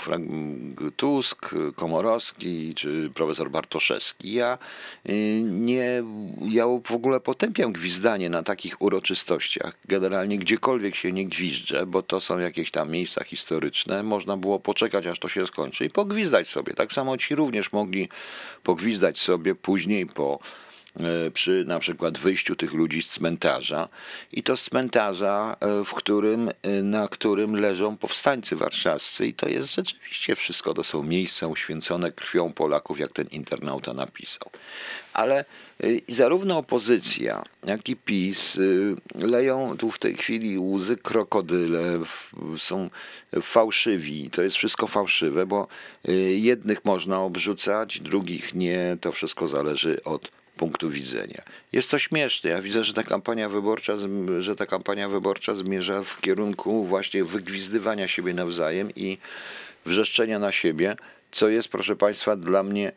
Tusk, 0.97 1.55
Komorowski 1.75 2.73
czy 2.75 3.09
profesor 3.13 3.51
Bartoszewski. 3.51 4.33
Ja 4.33 4.57
y, 5.09 5.41
nie, 5.43 6.03
ja 6.41 6.65
w 6.65 6.91
ogóle 6.91 7.19
potępiam 7.19 7.73
gwizdanie 7.73 8.29
na 8.29 8.43
takich 8.43 8.81
uroczystościach. 8.81 9.73
Generalnie 9.85 10.37
gdziekolwiek 10.39 10.95
się 10.95 11.11
nie 11.11 11.25
gwizdże, 11.25 11.85
bo 11.85 12.01
to 12.01 12.21
są 12.21 12.39
jakieś 12.39 12.71
tam 12.71 12.91
miejsca 12.91 13.23
historyczne. 13.23 14.03
Można 14.03 14.37
było 14.37 14.59
poczekać, 14.59 15.05
aż 15.05 15.19
to 15.19 15.29
się 15.29 15.47
skończy 15.47 15.85
i 15.85 15.89
pogwizdać 15.89 16.47
sobie. 16.47 16.73
Tak 16.73 16.93
samo 16.93 17.17
ci 17.17 17.35
również 17.35 17.71
mogli 17.71 18.09
pogwizdać 18.63 19.19
sobie 19.19 19.55
później 19.55 20.05
po 20.05 20.39
E, 20.39 20.72
przy 21.33 21.65
na 21.67 21.79
przykład 21.79 22.17
wyjściu 22.17 22.55
tych 22.55 22.73
ludzi 22.73 23.01
z 23.01 23.09
cmentarza. 23.09 23.89
I 24.31 24.43
to 24.43 24.57
z 24.57 24.63
cmentarza, 24.63 25.55
e, 25.59 25.83
w 25.83 25.93
którym, 25.93 26.49
e, 26.49 26.69
na 26.83 27.07
którym 27.07 27.55
leżą 27.55 27.97
powstańcy 27.97 28.55
warszawscy. 28.55 29.27
I 29.27 29.33
to 29.33 29.49
jest 29.49 29.75
rzeczywiście 29.75 30.35
wszystko, 30.35 30.73
to 30.73 30.83
są 30.83 31.03
miejsca 31.03 31.47
uświęcone 31.47 32.11
krwią 32.11 32.53
Polaków, 32.53 32.99
jak 32.99 33.11
ten 33.11 33.27
internauta 33.27 33.93
napisał. 33.93 34.49
Ale 35.13 35.45
zarówno 36.09 36.57
opozycja, 36.57 37.43
jak 37.63 37.89
i 37.89 37.95
PiS 37.95 38.59
leją 39.15 39.77
tu 39.77 39.91
w 39.91 39.99
tej 39.99 40.17
chwili 40.17 40.59
łzy 40.59 40.95
krokodyle, 40.95 41.99
są 42.57 42.89
fałszywi, 43.41 44.29
to 44.29 44.41
jest 44.41 44.55
wszystko 44.55 44.87
fałszywe, 44.87 45.45
bo 45.45 45.67
jednych 46.35 46.85
można 46.85 47.21
obrzucać, 47.21 47.99
drugich 47.99 48.53
nie, 48.53 48.97
to 49.01 49.11
wszystko 49.11 49.47
zależy 49.47 50.03
od 50.03 50.31
punktu 50.57 50.89
widzenia. 50.89 51.41
Jest 51.71 51.91
to 51.91 51.99
śmieszne. 51.99 52.49
Ja 52.49 52.61
widzę, 52.61 52.83
że 52.83 52.93
ta 52.93 53.03
kampania 53.03 53.49
wyborcza, 53.49 53.93
że 54.39 54.55
ta 54.55 54.65
kampania 54.65 55.09
wyborcza 55.09 55.55
zmierza 55.55 56.03
w 56.03 56.21
kierunku 56.21 56.85
właśnie 56.85 57.23
wygwizdywania 57.23 58.07
siebie 58.07 58.33
nawzajem 58.33 58.91
i 58.95 59.17
wrzeszczenia 59.85 60.39
na 60.39 60.51
siebie, 60.51 60.95
co 61.31 61.49
jest, 61.49 61.67
proszę 61.67 61.95
Państwa, 61.95 62.35
dla 62.35 62.63
mnie 62.63 62.91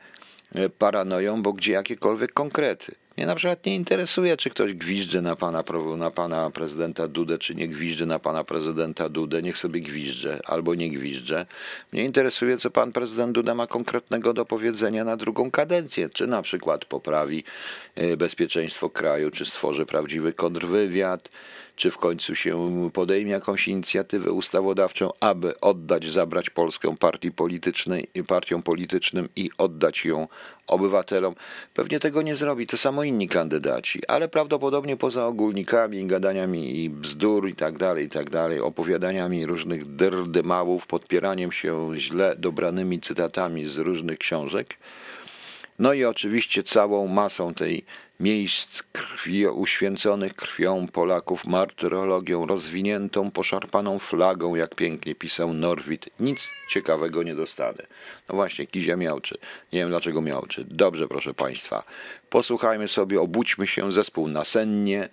e, 0.54 0.68
paranoją, 0.68 1.42
bo 1.42 1.52
gdzie 1.52 1.72
jakiekolwiek 1.72 2.32
konkrety. 2.32 2.94
Mnie 3.16 3.26
na 3.26 3.35
przykład 3.35 3.66
nie 3.66 3.75
interesuje, 3.75 4.37
czy 4.37 4.50
ktoś 4.50 4.75
gwizdże 4.75 5.23
na 5.23 5.37
pana, 5.37 5.64
na 5.96 6.11
pana 6.11 6.50
prezydenta 6.50 7.08
Dudę, 7.08 7.38
czy 7.38 7.54
nie 7.54 7.68
gwizdże 7.68 8.06
na 8.06 8.18
pana 8.18 8.44
prezydenta 8.44 9.08
Dudę. 9.08 9.42
Niech 9.42 9.58
sobie 9.58 9.80
gwizdże 9.80 10.40
albo 10.44 10.75
nie 10.75 10.90
gwizdże. 10.90 11.46
Mnie 11.92 12.04
interesuje, 12.04 12.58
co 12.58 12.70
pan 12.70 12.92
prezydent 12.92 13.32
Duda 13.32 13.54
ma 13.54 13.66
konkretnego 13.66 14.32
do 14.32 14.44
powiedzenia 14.44 15.04
na 15.04 15.16
drugą 15.16 15.50
kadencję. 15.50 16.08
Czy 16.08 16.26
na 16.26 16.42
przykład 16.42 16.85
poprawi 16.85 17.44
e, 17.94 18.16
bezpieczeństwo 18.16 18.90
kraju, 18.90 19.30
czy 19.30 19.44
stworzy 19.44 19.87
prawdziwy 19.87 20.32
kontrwywiad, 20.32 21.30
czy 21.76 21.90
w 21.90 21.99
końcu 21.99 22.35
się 22.35 22.70
podejmie 22.92 23.30
jakąś 23.30 23.68
inicjatywę 23.68 24.32
ustawodawczą, 24.32 25.11
aby 25.20 25.61
oddać, 25.61 26.11
zabrać 26.11 26.50
Polskę 26.50 26.96
partii 26.99 27.32
politycznej, 27.32 28.08
partiom 28.26 28.62
politycznym 28.62 29.28
i 29.37 29.50
oddać 29.58 30.04
ją 30.04 30.28
obywatelom. 30.66 31.35
Pewnie 31.75 32.00
tego 32.00 32.23
nie 32.23 32.37
zrobi, 32.37 32.66
to 32.66 32.76
samo 32.76 33.04
inni 33.06 33.28
kandydaci, 33.28 34.00
ale 34.08 34.28
prawdopodobnie 34.28 34.96
poza 34.96 35.26
ogólnikami, 35.26 36.06
gadaniami 36.06 36.84
i 36.84 36.90
bzdur 36.90 37.48
i 37.48 37.54
tak 37.54 37.78
dalej, 37.78 38.04
i 38.04 38.08
tak 38.08 38.30
dalej, 38.30 38.60
opowiadaniami 38.60 39.46
różnych 39.46 39.86
drdymałów, 39.86 40.86
podpieraniem 40.86 41.52
się 41.52 41.90
źle 41.94 42.36
dobranymi 42.38 43.00
cytatami 43.00 43.66
z 43.66 43.78
różnych 43.78 44.18
książek, 44.18 44.76
no 45.78 45.92
i 45.92 46.04
oczywiście 46.04 46.62
całą 46.62 47.06
masą 47.06 47.54
tej 47.54 47.84
miejsc 48.20 48.82
krwi 48.92 49.46
uświęconych 49.46 50.35
krwią 50.35 50.87
Polaków, 50.87 51.46
martyrologią 51.46 52.46
rozwiniętą, 52.46 53.30
poszarpaną 53.30 53.99
flagą, 53.99 54.54
jak 54.54 54.75
pięknie 54.75 55.14
pisał 55.14 55.52
Norwid. 55.52 56.08
Nic 56.20 56.49
ciekawego 56.70 57.23
nie 57.23 57.35
dostanę. 57.35 57.87
No 58.28 58.35
właśnie, 58.35 58.66
Kizia 58.66 58.96
miałczy. 58.96 59.38
Nie 59.73 59.80
wiem 59.80 59.88
dlaczego 59.88 60.23
miałczy. 60.23 60.64
Dobrze, 60.68 61.08
proszę 61.08 61.35
Państwa. 61.35 61.82
Posłuchajmy 62.30 62.88
sobie, 62.88 63.20
obudźmy 63.20 63.66
się, 63.66 63.92
zespół 63.92 64.28
Nasennie, 64.28 65.08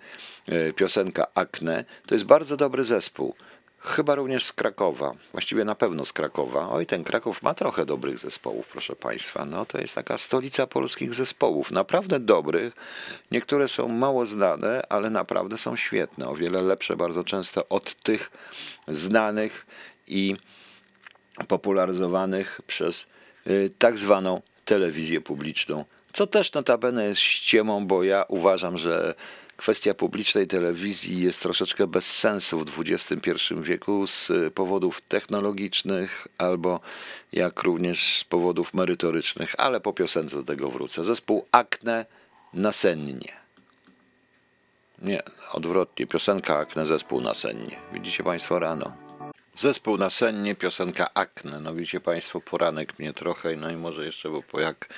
e, 0.46 0.72
piosenka 0.72 1.26
Akne. 1.34 1.84
To 2.06 2.14
jest 2.14 2.24
bardzo 2.24 2.56
dobry 2.56 2.84
zespół. 2.84 3.34
Chyba 3.84 4.14
również 4.14 4.44
z 4.44 4.52
Krakowa, 4.52 5.14
właściwie 5.32 5.64
na 5.64 5.74
pewno 5.74 6.04
z 6.04 6.12
Krakowa. 6.12 6.68
Oj, 6.70 6.86
ten 6.86 7.04
Kraków 7.04 7.42
ma 7.42 7.54
trochę 7.54 7.86
dobrych 7.86 8.18
zespołów, 8.18 8.68
proszę 8.68 8.96
Państwa. 8.96 9.44
No, 9.44 9.66
to 9.66 9.78
jest 9.78 9.94
taka 9.94 10.18
stolica 10.18 10.66
polskich 10.66 11.14
zespołów, 11.14 11.70
naprawdę 11.70 12.20
dobrych. 12.20 12.74
Niektóre 13.30 13.68
są 13.68 13.88
mało 13.88 14.26
znane, 14.26 14.82
ale 14.88 15.10
naprawdę 15.10 15.58
są 15.58 15.76
świetne. 15.76 16.28
O 16.28 16.34
wiele 16.34 16.62
lepsze 16.62 16.96
bardzo 16.96 17.24
często 17.24 17.68
od 17.68 17.94
tych 17.94 18.30
znanych 18.88 19.66
i 20.06 20.36
popularyzowanych 21.48 22.60
przez 22.66 23.06
y, 23.46 23.70
tak 23.78 23.98
zwaną 23.98 24.42
telewizję 24.64 25.20
publiczną. 25.20 25.84
Co 26.12 26.26
też 26.26 26.52
notabene 26.52 27.04
jest 27.04 27.20
ściemą, 27.20 27.86
bo 27.86 28.02
ja 28.02 28.24
uważam, 28.28 28.78
że 28.78 29.14
kwestia 29.56 29.94
publicznej 29.94 30.46
telewizji 30.46 31.22
jest 31.22 31.42
troszeczkę 31.42 31.86
bez 31.86 32.06
sensu 32.16 32.64
w 32.64 32.80
XXI 32.80 33.30
wieku 33.60 34.06
z 34.06 34.32
powodów 34.54 35.00
technologicznych 35.00 36.28
albo 36.38 36.80
jak 37.32 37.62
również 37.62 38.18
z 38.18 38.24
powodów 38.24 38.74
merytorycznych, 38.74 39.54
ale 39.58 39.80
po 39.80 39.92
piosence 39.92 40.36
do 40.36 40.42
tego 40.42 40.70
wrócę. 40.70 41.04
Zespół 41.04 41.46
Akne 41.52 42.06
nasennie. 42.54 43.32
Nie, 45.02 45.22
odwrotnie. 45.52 46.06
Piosenka 46.06 46.58
Akne, 46.58 46.86
zespół 46.86 47.20
nasennie. 47.20 47.76
Widzicie 47.92 48.24
Państwo 48.24 48.58
rano. 48.58 48.92
Zespół 49.56 49.96
nasennie, 49.96 50.54
piosenka 50.54 51.14
Akne. 51.14 51.60
No 51.60 51.74
widzicie 51.74 52.00
Państwo, 52.00 52.40
poranek 52.40 52.98
mnie 52.98 53.12
trochę, 53.12 53.56
no 53.56 53.70
i 53.70 53.76
może 53.76 54.06
jeszcze, 54.06 54.28
bo 54.52 54.60
jak 54.60 54.88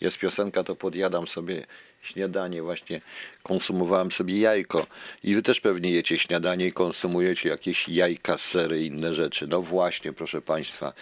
jest 0.00 0.18
piosenka, 0.18 0.64
to 0.64 0.76
podjadam 0.76 1.26
sobie 1.26 1.66
śniadanie, 2.06 2.62
właśnie 2.62 3.00
konsumowałem 3.42 4.12
sobie 4.12 4.40
jajko. 4.40 4.86
I 5.24 5.34
wy 5.34 5.42
też 5.42 5.60
pewnie 5.60 5.90
jecie 5.90 6.18
śniadanie 6.18 6.66
i 6.66 6.72
konsumujecie 6.72 7.48
jakieś 7.48 7.88
jajka, 7.88 8.38
sery 8.38 8.84
inne 8.84 9.14
rzeczy. 9.14 9.46
No 9.46 9.62
właśnie, 9.62 10.12
proszę 10.12 10.42
Państwa, 10.42 10.92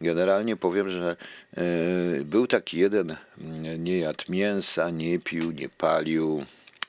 generalnie 0.00 0.56
powiem, 0.56 0.90
że 0.90 1.16
yy, 1.56 2.24
był 2.24 2.46
taki 2.46 2.78
jeden, 2.78 3.16
nie 3.78 3.98
jadł 3.98 4.24
mięsa, 4.28 4.90
nie 4.90 5.18
pił, 5.18 5.50
nie 5.50 5.68
palił, 5.68 6.44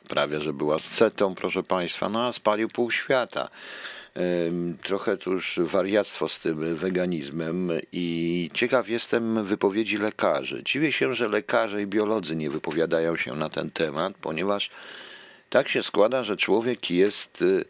prawie 0.10 0.42
że 0.42 0.54
była 0.54 0.80
scetą, 0.80 1.36
proszę 1.36 1.64
Państwa, 1.64 2.10
no 2.10 2.28
a 2.28 2.32
spalił 2.32 2.70
pół 2.70 2.92
świata 2.92 3.50
trochę 4.84 5.18
tu 5.18 5.32
już 5.32 5.60
wariactwo 5.64 6.30
z 6.30 6.40
tym 6.40 6.76
weganizmem 6.76 7.72
i 7.92 8.50
ciekaw 8.54 8.90
jestem 8.90 9.46
wypowiedzi 9.46 9.98
lekarzy. 9.98 10.64
Dziwię 10.64 10.92
się, 10.92 11.14
że 11.14 11.28
lekarze 11.28 11.82
i 11.82 11.88
biolodzy 11.88 12.36
nie 12.36 12.50
wypowiadają 12.50 13.16
się 13.16 13.36
na 13.36 13.50
ten 13.50 13.72
temat, 13.72 14.14
ponieważ 14.22 14.70
tak 15.54 15.70
się 15.70 15.84
składa, 15.84 16.24
że 16.24 16.38
człowiek 16.38 16.92
jest, 16.92 17.42
y, 17.42 17.66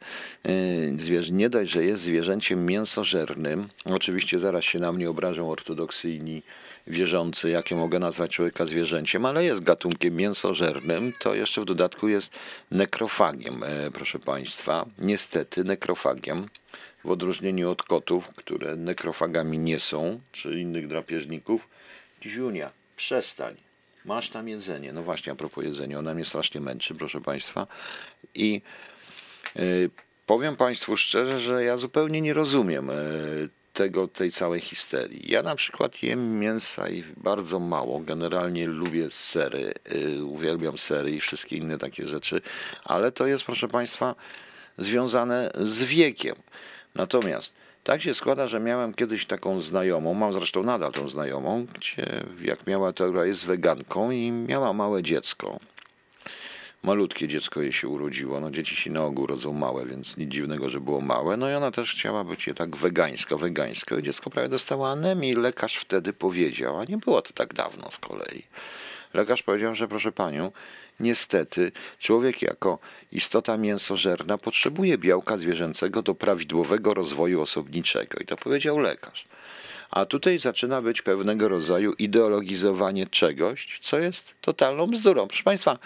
y, 1.09 1.31
nie 1.31 1.49
dość, 1.49 1.71
że 1.71 1.85
jest 1.85 2.03
zwierzęciem 2.03 2.65
mięsożernym, 2.65 3.67
oczywiście 3.85 4.39
zaraz 4.39 4.63
się 4.63 4.79
na 4.79 4.91
mnie 4.91 5.09
obrażą 5.09 5.51
ortodoksyjni 5.51 6.43
wierzący, 6.87 7.49
jakie 7.49 7.75
mogę 7.75 7.99
nazwać 7.99 8.31
człowieka 8.31 8.65
zwierzęciem, 8.65 9.25
ale 9.25 9.43
jest 9.43 9.63
gatunkiem 9.63 10.15
mięsożernym, 10.15 11.13
to 11.19 11.35
jeszcze 11.35 11.61
w 11.61 11.65
dodatku 11.65 12.07
jest 12.07 12.31
nekrofagiem, 12.71 13.63
e, 13.63 13.91
proszę 13.91 14.19
Państwa. 14.19 14.85
Niestety 14.97 15.63
nekrofagiem, 15.63 16.47
w 17.03 17.11
odróżnieniu 17.11 17.69
od 17.69 17.83
kotów, 17.83 18.27
które 18.27 18.75
nekrofagami 18.75 19.59
nie 19.59 19.79
są, 19.79 20.19
czy 20.31 20.59
innych 20.59 20.87
drapieżników. 20.87 21.67
Dziunia, 22.21 22.71
przestań. 22.95 23.55
Masz 24.05 24.29
tam 24.29 24.47
jedzenie. 24.47 24.93
No 24.93 25.03
właśnie, 25.03 25.31
a 25.31 25.35
propos 25.35 25.63
jedzenia, 25.63 25.99
ona 25.99 26.13
mnie 26.13 26.25
strasznie 26.25 26.61
męczy, 26.61 26.95
proszę 26.95 27.21
Państwa. 27.21 27.67
I 28.35 28.61
y, 29.59 29.89
powiem 30.25 30.55
Państwu 30.55 30.97
szczerze, 30.97 31.39
że 31.39 31.63
ja 31.63 31.77
zupełnie 31.77 32.21
nie 32.21 32.33
rozumiem 32.33 32.89
y, 32.89 33.49
tego, 33.73 34.07
tej 34.07 34.31
całej 34.31 34.61
histerii. 34.61 35.31
Ja 35.31 35.43
na 35.43 35.55
przykład 35.55 36.03
jem 36.03 36.39
mięsa 36.39 36.89
i 36.89 37.03
bardzo 37.17 37.59
mało. 37.59 37.99
Generalnie 37.99 38.67
lubię 38.67 39.09
sery, 39.09 39.73
yy, 39.91 40.25
uwielbiam 40.25 40.77
sery 40.77 41.11
i 41.11 41.19
wszystkie 41.19 41.57
inne 41.57 41.77
takie 41.77 42.07
rzeczy, 42.07 42.41
ale 42.83 43.11
to 43.11 43.27
jest, 43.27 43.43
proszę 43.43 43.67
Państwa, 43.67 44.15
związane 44.77 45.51
z 45.59 45.83
wiekiem. 45.83 46.35
Natomiast 46.95 47.53
Tak 47.83 48.01
się 48.01 48.13
składa, 48.13 48.47
że 48.47 48.59
miałem 48.59 48.93
kiedyś 48.93 49.25
taką 49.25 49.59
znajomą, 49.59 50.13
mam 50.13 50.33
zresztą 50.33 50.63
nadal 50.63 50.91
tą 50.91 51.09
znajomą, 51.09 51.65
gdzie 51.73 52.23
jak 52.41 52.67
miała, 52.67 52.93
to, 52.93 53.25
jest 53.25 53.45
weganką 53.45 54.11
i 54.11 54.31
miała 54.31 54.73
małe 54.73 55.03
dziecko. 55.03 55.59
Malutkie 56.83 57.27
dziecko 57.27 57.61
jej 57.61 57.73
się 57.73 57.87
urodziło. 57.87 58.39
No 58.39 58.51
dzieci 58.51 58.75
się 58.75 58.91
na 58.91 59.03
ogół 59.03 59.27
rodzą 59.27 59.53
małe, 59.53 59.85
więc 59.85 60.17
nic 60.17 60.31
dziwnego, 60.31 60.69
że 60.69 60.79
było 60.79 61.01
małe. 61.01 61.37
No 61.37 61.49
i 61.49 61.53
ona 61.53 61.71
też 61.71 61.91
chciała 61.93 62.23
być 62.23 62.47
je 62.47 62.53
tak 62.53 62.75
wegańsko, 62.75 63.37
wegańsko. 63.37 63.97
I 63.97 64.03
dziecko 64.03 64.29
prawie 64.29 64.49
dostało 64.49 64.89
anemię 64.89 65.29
i 65.29 65.33
lekarz 65.33 65.77
wtedy 65.77 66.13
powiedział, 66.13 66.79
a 66.79 66.85
nie 66.85 66.97
było 66.97 67.21
to 67.21 67.33
tak 67.33 67.53
dawno 67.53 67.91
z 67.91 67.97
kolei. 67.97 68.43
Lekarz 69.13 69.43
powiedział, 69.43 69.75
że 69.75 69.87
proszę 69.87 70.11
panią, 70.11 70.51
niestety 70.99 71.71
człowiek 71.99 72.41
jako 72.41 72.79
istota 73.11 73.57
mięsożerna 73.57 74.37
potrzebuje 74.37 74.97
białka 74.97 75.37
zwierzęcego 75.37 76.01
do 76.01 76.15
prawidłowego 76.15 76.93
rozwoju 76.93 77.41
osobniczego. 77.41 78.19
I 78.19 78.25
to 78.25 78.37
powiedział 78.37 78.79
lekarz. 78.79 79.25
A 79.91 80.05
tutaj 80.05 80.39
zaczyna 80.39 80.81
być 80.81 81.01
pewnego 81.01 81.47
rodzaju 81.47 81.93
ideologizowanie 81.93 83.07
czegoś, 83.07 83.79
co 83.81 83.99
jest 83.99 84.33
totalną 84.41 84.87
bzdurą. 84.87 85.27
Proszę 85.27 85.43
Państwa, 85.43 85.79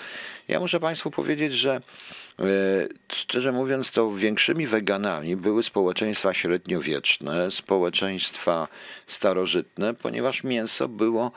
ja 0.48 0.60
muszę 0.60 0.80
Państwu 0.80 1.12
powiedzieć, 1.12 1.54
że 1.54 1.82
e, 2.40 2.44
szczerze 3.14 3.52
mówiąc, 3.52 3.92
to 3.92 4.12
większymi 4.12 4.68
weganami 4.68 5.36
były 5.36 5.64
społeczeństwa 5.64 6.34
średniowieczne, 6.34 7.52
społeczeństwa 7.52 8.68
starożytne, 9.08 9.94
ponieważ 9.94 10.44
mięso 10.44 10.88
było 10.88 11.32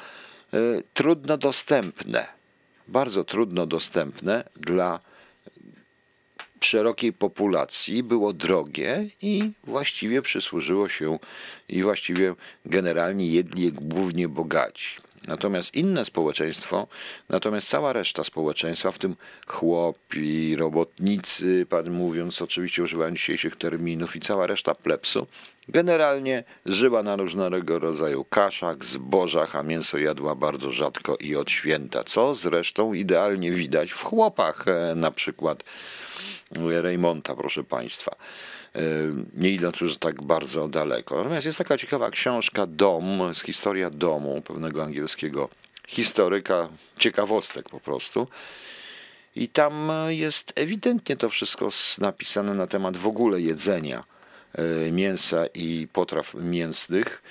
e, 0.52 0.58
trudno 0.94 1.36
dostępne, 1.38 2.39
bardzo 2.90 3.25
trudno 3.25 3.66
dostępne 3.66 4.44
dla 4.56 5.00
szerokiej 6.61 7.12
populacji, 7.12 8.02
było 8.02 8.32
drogie 8.32 9.09
i 9.23 9.50
właściwie 9.64 10.23
przysłużyło 10.23 10.88
się 10.88 11.18
i 11.68 11.82
właściwie 11.82 12.35
generalnie 12.66 13.26
jedli 13.26 13.62
je 13.62 13.73
głównie 13.73 14.28
bogaci. 14.28 14.97
Natomiast 15.26 15.75
inne 15.75 16.04
społeczeństwo, 16.04 16.87
natomiast 17.28 17.68
cała 17.68 17.92
reszta 17.92 18.25
społeczeństwa, 18.25 18.92
w 18.92 18.99
tym 18.99 19.16
chłopi, 19.47 20.56
robotnicy, 20.56 21.66
pan 21.68 21.90
mówiąc 21.90 22.42
oczywiście 22.42 22.82
używając 22.82 23.18
dzisiejszych 23.18 23.56
terminów 23.56 24.16
i 24.16 24.20
cała 24.20 24.47
reszta 24.47 24.75
plebsu, 24.75 25.26
generalnie 25.70 26.44
żyła 26.66 27.02
na 27.02 27.16
różnego 27.16 27.78
rodzaju 27.78 28.24
kaszach, 28.24 28.84
zbożach, 28.84 29.56
a 29.56 29.62
mięso 29.62 29.98
jadła 29.98 30.34
bardzo 30.34 30.70
rzadko 30.70 31.16
i 31.16 31.36
od 31.36 31.50
święta, 31.50 32.04
co 32.04 32.34
zresztą 32.34 32.92
idealnie 32.92 33.50
widać 33.50 33.92
w 33.92 34.02
chłopach, 34.02 34.68
e, 34.68 34.94
na 34.94 35.10
przykład 35.10 35.64
Raymonta, 36.82 37.36
proszę 37.36 37.64
Państwa. 37.64 38.16
E, 38.74 38.80
nie 39.34 39.50
idąc 39.50 39.80
już 39.80 39.98
tak 39.98 40.22
bardzo 40.22 40.68
daleko. 40.68 41.16
Natomiast 41.16 41.46
jest 41.46 41.58
taka 41.58 41.78
ciekawa 41.78 42.10
książka 42.10 42.66
Dom, 42.66 43.34
z 43.34 43.42
historia 43.42 43.90
domu 43.90 44.42
pewnego 44.42 44.82
angielskiego 44.82 45.48
historyka, 45.88 46.68
ciekawostek 46.98 47.68
po 47.68 47.80
prostu. 47.80 48.28
I 49.36 49.48
tam 49.48 49.92
jest 50.08 50.52
ewidentnie 50.56 51.16
to 51.16 51.28
wszystko 51.28 51.68
napisane 51.98 52.54
na 52.54 52.66
temat 52.66 52.96
w 52.96 53.06
ogóle 53.06 53.40
jedzenia 53.40 54.00
mięsa 54.92 55.47
i 55.54 55.88
potraw 55.92 56.35
mięsnych 56.35 57.23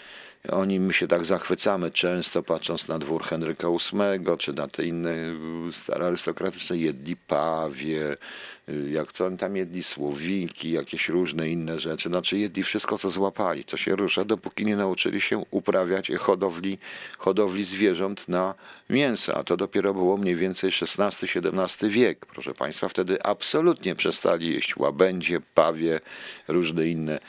oni 0.47 0.79
my 0.79 0.93
się 0.93 1.07
tak 1.07 1.25
zachwycamy 1.25 1.91
często, 1.91 2.43
patrząc 2.43 2.87
na 2.87 2.99
dwór 2.99 3.23
Henryka 3.23 3.67
VIII, 3.67 4.37
czy 4.37 4.53
na 4.53 4.67
te 4.67 4.85
inne 4.85 5.15
stare 5.71 6.05
arystokratyczne, 6.05 6.77
jedli 6.77 7.15
pawie, 7.15 8.17
jak 8.89 9.13
to 9.13 9.31
tam 9.31 9.55
jedli 9.55 9.83
słowiki, 9.83 10.71
jakieś 10.71 11.09
różne 11.09 11.49
inne 11.49 11.79
rzeczy, 11.79 12.09
znaczy 12.09 12.37
jedli 12.37 12.63
wszystko, 12.63 12.97
co 12.97 13.09
złapali, 13.09 13.65
co 13.65 13.77
się 13.77 13.95
rusza, 13.95 14.25
dopóki 14.25 14.65
nie 14.65 14.75
nauczyli 14.75 15.21
się 15.21 15.43
uprawiać 15.51 16.11
hodowli, 16.19 16.77
hodowli 17.17 17.63
zwierząt 17.63 18.27
na 18.27 18.53
mięso, 18.89 19.37
a 19.37 19.43
to 19.43 19.57
dopiero 19.57 19.93
było 19.93 20.17
mniej 20.17 20.35
więcej 20.35 20.71
XVI-XVII 20.81 21.89
wiek, 21.89 22.25
proszę 22.25 22.53
Państwa, 22.53 22.89
wtedy 22.89 23.23
absolutnie 23.23 23.95
przestali 23.95 24.53
jeść 24.53 24.77
łabędzie, 24.77 25.41
pawie, 25.55 25.99
różne 26.47 26.87
inne 26.87 27.19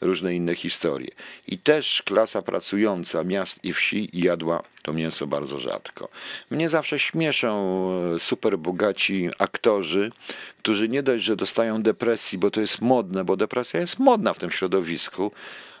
różne 0.00 0.34
inne 0.34 0.54
historie. 0.54 1.10
I 1.46 1.58
też 1.58 2.02
klasa 2.02 2.42
pracująca 2.42 3.24
miast 3.24 3.64
i 3.64 3.72
wsi 3.72 4.10
jadła 4.12 4.62
to 4.82 4.92
mięso 4.92 5.26
bardzo 5.26 5.58
rzadko. 5.58 6.08
Mnie 6.50 6.68
zawsze 6.68 6.98
śmieszą 6.98 7.52
e, 8.14 8.18
super 8.18 8.58
bogaci 8.58 9.28
aktorzy, 9.38 10.12
którzy 10.58 10.88
nie 10.88 11.02
dość, 11.02 11.24
że 11.24 11.36
dostają 11.36 11.82
depresji, 11.82 12.38
bo 12.38 12.50
to 12.50 12.60
jest 12.60 12.80
modne, 12.80 13.24
bo 13.24 13.36
depresja 13.36 13.80
jest 13.80 13.98
modna 13.98 14.34
w 14.34 14.38
tym 14.38 14.50
środowisku, 14.50 15.32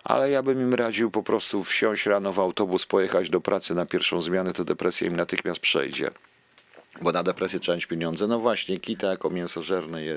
ale 0.04 0.30
ja 0.30 0.42
bym 0.42 0.60
im 0.60 0.74
radził 0.74 1.10
po 1.10 1.22
prostu 1.22 1.64
wsiąść 1.64 2.06
rano 2.06 2.32
w 2.32 2.38
autobus, 2.38 2.86
pojechać 2.86 3.30
do 3.30 3.40
pracy 3.40 3.74
na 3.74 3.86
pierwszą 3.86 4.20
zmianę, 4.20 4.52
to 4.52 4.64
depresja 4.64 5.06
im 5.06 5.16
natychmiast 5.16 5.60
przejdzie 5.60 6.10
bo 7.00 7.12
na 7.12 7.22
depresję 7.22 7.60
trzeba 7.60 7.76
mieć 7.76 7.86
pieniądze. 7.86 8.26
No 8.26 8.38
właśnie, 8.38 8.80
kita 8.80 9.10
jako 9.10 9.30
mięsożerny, 9.30 10.16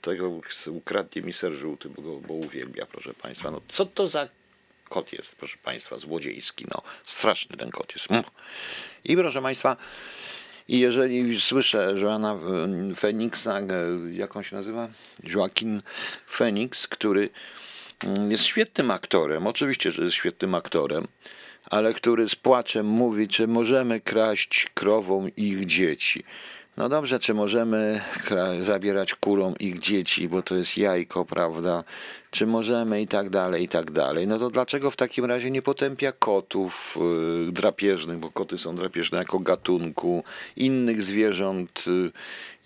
tego 0.00 0.40
ukradnie 0.66 1.22
mi 1.22 1.32
ser 1.32 1.52
żółty, 1.52 1.88
bo, 1.88 2.20
bo 2.20 2.34
uwielbia, 2.34 2.86
proszę 2.86 3.14
Państwa. 3.14 3.50
No 3.50 3.60
co 3.68 3.86
to 3.86 4.08
za 4.08 4.28
kot 4.88 5.12
jest, 5.12 5.34
proszę 5.34 5.56
Państwa, 5.62 5.98
złodziejski, 5.98 6.66
no 6.74 6.82
straszny 7.04 7.56
ten 7.56 7.70
kot 7.70 7.92
jest. 7.94 8.10
Mm. 8.10 8.24
I 9.04 9.16
proszę 9.16 9.42
Państwa, 9.42 9.76
i 10.68 10.78
jeżeli 10.78 11.40
słyszę 11.40 11.94
Joana 12.02 12.38
Feniksa, 12.96 13.60
jak 14.10 14.36
on 14.36 14.44
się 14.44 14.56
nazywa? 14.56 14.88
Joaquin 15.24 15.82
Phoenix, 16.26 16.88
który 16.88 17.30
mm, 18.04 18.30
jest 18.30 18.44
świetnym 18.44 18.90
aktorem, 18.90 19.46
oczywiście, 19.46 19.92
że 19.92 20.02
jest 20.04 20.14
świetnym 20.14 20.54
aktorem, 20.54 21.08
ale 21.70 21.94
który 21.94 22.28
z 22.28 22.34
płaczem 22.34 22.86
mówi, 22.86 23.28
czy 23.28 23.46
możemy 23.46 24.00
kraść 24.00 24.70
krowom 24.74 25.28
ich 25.36 25.66
dzieci. 25.66 26.24
No 26.78 26.88
dobrze, 26.88 27.18
czy 27.18 27.34
możemy 27.34 28.00
zabierać 28.60 29.14
kurom 29.14 29.54
ich 29.60 29.78
dzieci, 29.78 30.28
bo 30.28 30.42
to 30.42 30.54
jest 30.56 30.78
jajko, 30.78 31.24
prawda? 31.24 31.84
Czy 32.30 32.46
możemy 32.46 33.02
i 33.02 33.06
tak 33.06 33.30
dalej, 33.30 33.62
i 33.64 33.68
tak 33.68 33.90
dalej. 33.90 34.26
No 34.26 34.38
to 34.38 34.50
dlaczego 34.50 34.90
w 34.90 34.96
takim 34.96 35.24
razie 35.24 35.50
nie 35.50 35.62
potępia 35.62 36.12
kotów 36.12 36.98
yy, 37.46 37.52
drapieżnych, 37.52 38.18
bo 38.18 38.30
koty 38.30 38.58
są 38.58 38.76
drapieżne 38.76 39.18
jako 39.18 39.38
gatunku, 39.38 40.24
innych 40.56 41.02
zwierząt, 41.02 41.84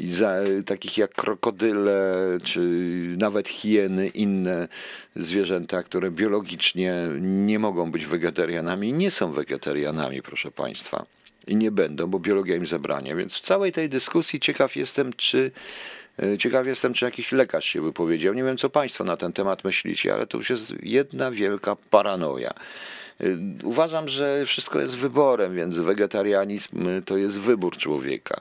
za, 0.01 0.35
takich 0.67 0.99
jak 0.99 1.15
krokodyle, 1.15 2.13
czy 2.45 2.61
nawet 3.19 3.49
hieny, 3.49 4.09
inne 4.09 4.69
zwierzęta, 5.17 5.83
które 5.83 6.11
biologicznie 6.11 7.09
nie 7.21 7.59
mogą 7.59 7.91
być 7.91 8.07
wegetarianami, 8.07 8.93
nie 8.93 9.11
są 9.11 9.33
wegetarianami, 9.33 10.23
proszę 10.23 10.51
Państwa 10.51 11.22
i 11.47 11.57
nie 11.57 11.71
będą, 11.71 12.07
bo 12.07 12.19
biologia 12.19 12.57
im 12.57 12.67
zabrania. 12.67 13.17
Więc 13.17 13.37
w 13.37 13.41
całej 13.41 13.73
tej 13.73 13.89
dyskusji 13.89 14.41
ciekaw 14.41 14.77
jestem, 14.77 15.13
czy 15.13 15.51
e, 16.23 16.39
Ciekaw 16.39 16.67
jestem, 16.67 16.95
czy 16.95 17.05
jakiś 17.05 17.33
lekarz 17.33 17.65
się 17.65 17.81
wypowiedział. 17.81 18.35
Nie 18.35 18.45
wiem, 18.45 18.57
co 18.57 18.71
Państwo 18.71 19.05
na 19.05 19.17
ten 19.17 19.33
temat 19.33 19.65
myślicie, 19.65 20.15
ale 20.15 20.27
to 20.27 20.39
już 20.39 20.51
jest 20.51 20.75
jedna 20.83 21.31
wielka 21.31 21.77
paranoja. 21.91 22.51
E, 23.21 23.25
uważam, 23.65 24.09
że 24.09 24.47
wszystko 24.47 24.81
jest 24.81 24.97
wyborem, 24.97 25.55
więc 25.55 25.79
wegetarianizm 25.79 27.03
to 27.05 27.17
jest 27.17 27.41
wybór 27.41 27.77
człowieka. 27.77 28.41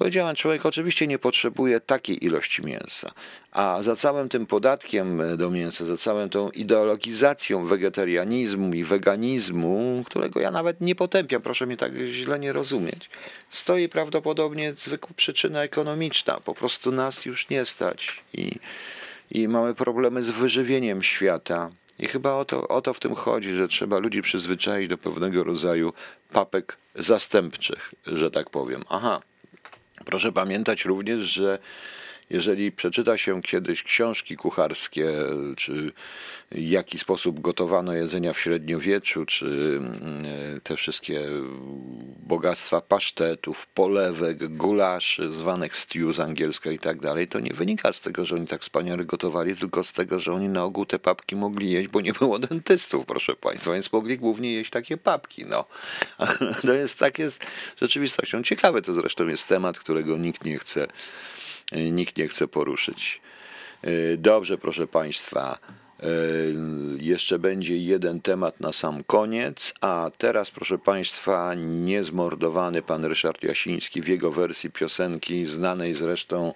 Powiedziałem, 0.00 0.36
człowiek 0.36 0.66
oczywiście 0.66 1.06
nie 1.06 1.18
potrzebuje 1.18 1.80
takiej 1.80 2.24
ilości 2.24 2.62
mięsa, 2.62 3.12
a 3.52 3.82
za 3.82 3.96
całym 3.96 4.28
tym 4.28 4.46
podatkiem 4.46 5.22
do 5.36 5.50
mięsa, 5.50 5.84
za 5.84 5.96
całą 5.96 6.28
tą 6.28 6.50
ideologizacją 6.50 7.66
wegetarianizmu 7.66 8.74
i 8.74 8.84
weganizmu, 8.84 10.02
którego 10.06 10.40
ja 10.40 10.50
nawet 10.50 10.80
nie 10.80 10.94
potępiam, 10.94 11.42
proszę 11.42 11.66
mnie 11.66 11.76
tak 11.76 11.94
źle 11.94 12.38
nie 12.38 12.52
rozumieć, 12.52 13.10
stoi 13.50 13.88
prawdopodobnie 13.88 14.72
zwykła 14.72 15.10
przyczyna 15.16 15.62
ekonomiczna. 15.62 16.40
Po 16.44 16.54
prostu 16.54 16.92
nas 16.92 17.24
już 17.24 17.48
nie 17.48 17.64
stać 17.64 18.22
i, 18.32 18.58
i 19.30 19.48
mamy 19.48 19.74
problemy 19.74 20.22
z 20.22 20.30
wyżywieniem 20.30 21.02
świata. 21.02 21.70
I 21.98 22.06
chyba 22.06 22.34
o 22.34 22.44
to, 22.44 22.68
o 22.68 22.82
to 22.82 22.94
w 22.94 23.00
tym 23.00 23.14
chodzi, 23.14 23.54
że 23.54 23.68
trzeba 23.68 23.98
ludzi 23.98 24.22
przyzwyczaić 24.22 24.88
do 24.88 24.98
pewnego 24.98 25.44
rodzaju 25.44 25.92
papek 26.32 26.76
zastępczych, 26.94 27.94
że 28.06 28.30
tak 28.30 28.50
powiem. 28.50 28.84
Aha, 28.88 29.20
Proszę 30.04 30.32
pamiętać 30.32 30.84
również, 30.84 31.20
że 31.20 31.58
jeżeli 32.30 32.72
przeczyta 32.72 33.18
się 33.18 33.42
kiedyś 33.42 33.82
książki 33.82 34.36
kucharskie, 34.36 35.12
czy 35.56 35.92
w 36.50 36.58
jaki 36.58 36.98
sposób 36.98 37.40
gotowano 37.40 37.92
jedzenia 37.92 38.32
w 38.32 38.40
średniowieczu, 38.40 39.26
czy 39.26 39.46
mm, 39.46 40.60
te 40.62 40.76
wszystkie 40.76 41.28
bogactwa 42.18 42.80
pasztetów, 42.80 43.66
polewek, 43.66 44.56
gulaszy, 44.56 45.32
zwanych 45.32 45.76
stew 45.76 46.14
z 46.14 46.20
angielska 46.20 46.70
i 46.70 46.78
tak 46.78 47.00
dalej, 47.00 47.28
to 47.28 47.40
nie 47.40 47.54
wynika 47.54 47.92
z 47.92 48.00
tego, 48.00 48.24
że 48.24 48.36
oni 48.36 48.46
tak 48.46 48.62
wspaniale 48.62 49.04
gotowali, 49.04 49.56
tylko 49.56 49.84
z 49.84 49.92
tego, 49.92 50.20
że 50.20 50.32
oni 50.32 50.48
na 50.48 50.64
ogół 50.64 50.86
te 50.86 50.98
papki 50.98 51.36
mogli 51.36 51.70
jeść, 51.70 51.88
bo 51.88 52.00
nie 52.00 52.12
było 52.12 52.38
dentystów, 52.38 53.06
proszę 53.06 53.36
Państwa, 53.36 53.72
więc 53.72 53.92
mogli 53.92 54.18
głównie 54.18 54.52
jeść 54.52 54.70
takie 54.70 54.96
papki. 54.96 55.46
No. 55.46 55.64
To 56.66 56.74
jest 56.74 56.98
tak 56.98 57.18
jest 57.18 57.44
rzeczywistością. 57.80 58.42
Ciekawy 58.42 58.82
to 58.82 58.94
zresztą 58.94 59.26
jest 59.26 59.48
temat, 59.48 59.78
którego 59.78 60.16
nikt 60.16 60.44
nie 60.44 60.58
chce 60.58 60.86
nikt 61.72 62.16
nie 62.16 62.28
chce 62.28 62.48
poruszyć. 62.48 63.20
Y, 63.84 64.16
dobrze, 64.18 64.58
proszę 64.58 64.86
Państwa. 64.86 65.58
Jeszcze 67.00 67.38
będzie 67.38 67.76
jeden 67.76 68.20
temat 68.20 68.60
na 68.60 68.72
sam 68.72 69.04
koniec, 69.04 69.74
a 69.80 70.10
teraz, 70.18 70.50
proszę 70.50 70.78
Państwa, 70.78 71.54
niezmordowany 71.54 72.82
pan 72.82 73.04
Ryszard 73.04 73.42
Jasiński 73.42 74.02
w 74.02 74.08
jego 74.08 74.30
wersji 74.30 74.70
piosenki, 74.70 75.46
znanej 75.46 75.94
zresztą 75.94 76.54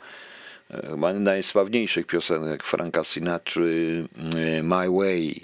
e, 0.70 0.90
chyba 0.90 1.12
najsławniejszych 1.12 2.06
piosenek 2.06 2.62
Franka 2.62 3.04
Sinatry, 3.04 4.04
e, 4.36 4.62
My 4.62 4.90
Way. 4.90 5.40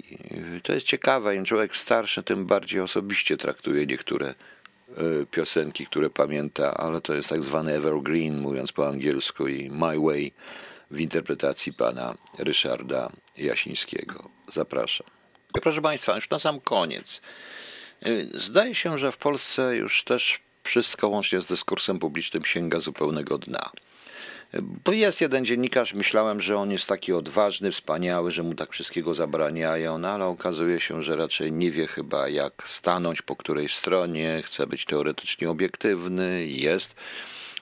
To 0.63 0.73
jest 0.73 0.85
ciekawe, 0.85 1.35
im 1.35 1.45
człowiek 1.45 1.77
starszy, 1.77 2.23
tym 2.23 2.45
bardziej 2.45 2.79
osobiście 2.79 3.37
traktuje 3.37 3.85
niektóre 3.85 4.27
e, 4.27 4.60
piosenki, 5.31 5.85
które 5.85 6.09
pamięta, 6.09 6.73
ale 6.73 7.01
to 7.01 7.13
jest 7.13 7.29
tak 7.29 7.43
zwany 7.43 7.73
evergreen, 7.73 8.41
mówiąc 8.41 8.71
po 8.71 8.87
angielsku, 8.87 9.47
i 9.47 9.69
My 9.69 9.99
Way 9.99 10.33
w 10.91 10.99
interpretacji 10.99 11.73
pana 11.73 12.15
Ryszarda 12.37 13.11
Jasińskiego. 13.37 14.29
Zapraszam. 14.47 15.07
Proszę 15.61 15.81
Państwa, 15.81 16.15
już 16.15 16.29
na 16.29 16.39
sam 16.39 16.59
koniec. 16.59 17.21
Y, 18.07 18.29
zdaje 18.33 18.75
się, 18.75 18.99
że 18.99 19.11
w 19.11 19.17
Polsce 19.17 19.75
już 19.75 20.03
też 20.03 20.39
wszystko 20.63 21.07
łącznie 21.07 21.41
z 21.41 21.45
dyskursem 21.45 21.99
publicznym 21.99 22.45
sięga 22.45 22.79
zupełnego 22.79 23.37
dna. 23.37 23.71
Bo 24.59 24.91
jest 24.91 25.21
jeden 25.21 25.45
dziennikarz, 25.45 25.93
myślałem, 25.93 26.41
że 26.41 26.57
on 26.57 26.71
jest 26.71 26.87
taki 26.87 27.13
odważny, 27.13 27.71
wspaniały, 27.71 28.31
że 28.31 28.43
mu 28.43 28.55
tak 28.55 28.71
wszystkiego 28.71 29.13
zabraniają, 29.13 29.97
no 29.97 30.07
ale 30.07 30.25
okazuje 30.25 30.79
się, 30.79 31.03
że 31.03 31.15
raczej 31.15 31.51
nie 31.51 31.71
wie 31.71 31.87
chyba 31.87 32.29
jak 32.29 32.67
stanąć 32.67 33.21
po 33.21 33.35
której 33.35 33.69
stronie, 33.69 34.41
chce 34.45 34.67
być 34.67 34.85
teoretycznie 34.85 35.49
obiektywny, 35.49 36.47
jest 36.47 36.95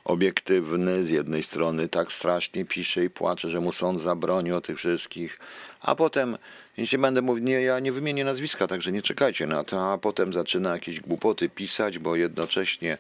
obiektywny, 0.06 1.04
z 1.04 1.10
jednej 1.10 1.43
strony 1.43 1.88
tak 1.88 2.12
strasznie 2.12 2.65
pisze 2.65 3.04
i 3.04 3.10
płacze, 3.10 3.49
że 3.49 3.62
mu 3.62 3.71
sąd 3.71 4.02
zabronił 4.02 4.56
o 4.56 4.62
tych 4.62 4.78
wszystkich, 4.78 5.39
a 5.82 5.95
potem, 5.95 6.38
jeśli 6.80 6.98
będę 6.98 7.22
mówił, 7.22 7.44
nie, 7.44 7.62
ja 7.62 7.80
nie 7.80 7.92
wymienię 7.92 8.26
nazwiska, 8.26 8.68
także 8.68 8.92
nie 8.92 9.02
czekajcie 9.02 9.48
na 9.48 9.63
to, 9.63 9.92
a 9.92 9.98
potem 9.98 10.34
zaczyna 10.34 10.74
jakieś 10.74 11.00
głupoty 11.00 11.50
pisać, 11.50 12.00
bo 12.00 12.15
jednocześnie 12.15 12.98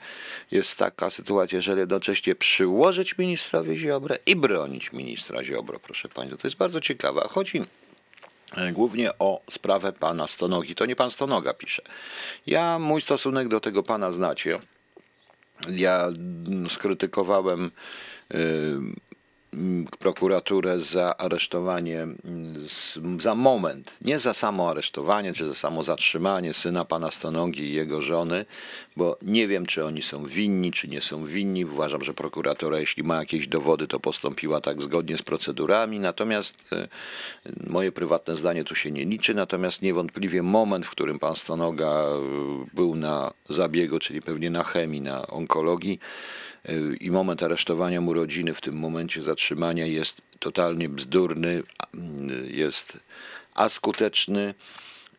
jest 0.51 0.77
taka 0.77 1.09
sytuacja, 1.09 1.61
że 1.61 1.79
jednocześnie 1.79 2.35
przyłożyć 2.35 3.17
ministrowi 3.17 3.77
Ziobrę 3.77 4.17
i 4.25 4.35
bronić 4.35 4.91
ministra 4.91 5.43
Ziobro, 5.43 5.79
proszę 5.79 6.09
Państwa. 6.09 6.37
To 6.37 6.47
jest 6.47 6.57
bardzo 6.57 6.81
ciekawe. 6.81 7.27
Chodzi 7.29 7.63
e, 8.57 8.71
głównie 8.71 9.11
o 9.19 9.41
sprawę 9.49 9.93
pana 9.93 10.27
Stonogi. 10.27 10.75
To 10.75 10.85
nie 10.85 10.95
pan 10.95 11.11
Stonoga 11.11 11.53
pisze. 11.53 11.83
Ja 12.47 12.79
mój 12.79 13.01
stosunek 13.01 13.47
do 13.47 13.59
tego 13.59 13.83
pana 13.83 14.11
znacie. 14.11 14.59
Ja 15.69 16.09
skrytykowałem 16.69 17.71
y, 18.33 18.37
prokuraturę 19.99 20.79
za 20.79 21.17
aresztowanie, 21.17 22.07
za 23.19 23.35
moment, 23.35 23.97
nie 24.01 24.19
za 24.19 24.33
samo 24.33 24.69
aresztowanie, 24.69 25.33
czy 25.33 25.47
za 25.47 25.55
samo 25.55 25.83
zatrzymanie 25.83 26.53
syna 26.53 26.85
pana 26.85 27.11
Stonogi 27.11 27.63
i 27.63 27.73
jego 27.73 28.01
żony, 28.01 28.45
bo 28.95 29.17
nie 29.21 29.47
wiem, 29.47 29.65
czy 29.65 29.85
oni 29.85 30.01
są 30.01 30.25
winni, 30.25 30.71
czy 30.71 30.87
nie 30.87 31.01
są 31.01 31.25
winni. 31.25 31.65
Uważam, 31.65 32.03
że 32.03 32.13
prokuratura, 32.13 32.79
jeśli 32.79 33.03
ma 33.03 33.19
jakieś 33.19 33.47
dowody, 33.47 33.87
to 33.87 33.99
postąpiła 33.99 34.61
tak 34.61 34.81
zgodnie 34.81 35.17
z 35.17 35.21
procedurami. 35.21 35.99
Natomiast 35.99 36.73
e, 36.73 36.87
moje 37.67 37.91
prywatne 37.91 38.35
zdanie 38.35 38.63
tu 38.63 38.75
się 38.75 38.91
nie 38.91 39.05
liczy. 39.05 39.33
Natomiast 39.33 39.81
niewątpliwie 39.81 40.43
moment, 40.43 40.85
w 40.85 40.89
którym 40.89 41.19
pan 41.19 41.35
Stonoga 41.35 41.87
e, 41.87 42.19
był 42.73 42.95
na 42.95 43.33
zabiegu, 43.49 43.99
czyli 43.99 44.21
pewnie 44.21 44.49
na 44.49 44.63
chemii, 44.63 45.01
na 45.01 45.27
onkologii, 45.27 45.99
i 46.99 47.11
moment 47.11 47.43
aresztowania 47.43 48.01
mu 48.01 48.13
rodziny 48.13 48.53
w 48.53 48.61
tym 48.61 48.75
momencie 48.75 49.21
zatrzymania 49.21 49.85
jest 49.85 50.21
totalnie 50.39 50.89
bzdurny, 50.89 51.63
jest 52.47 52.99
askuteczny 53.55 54.53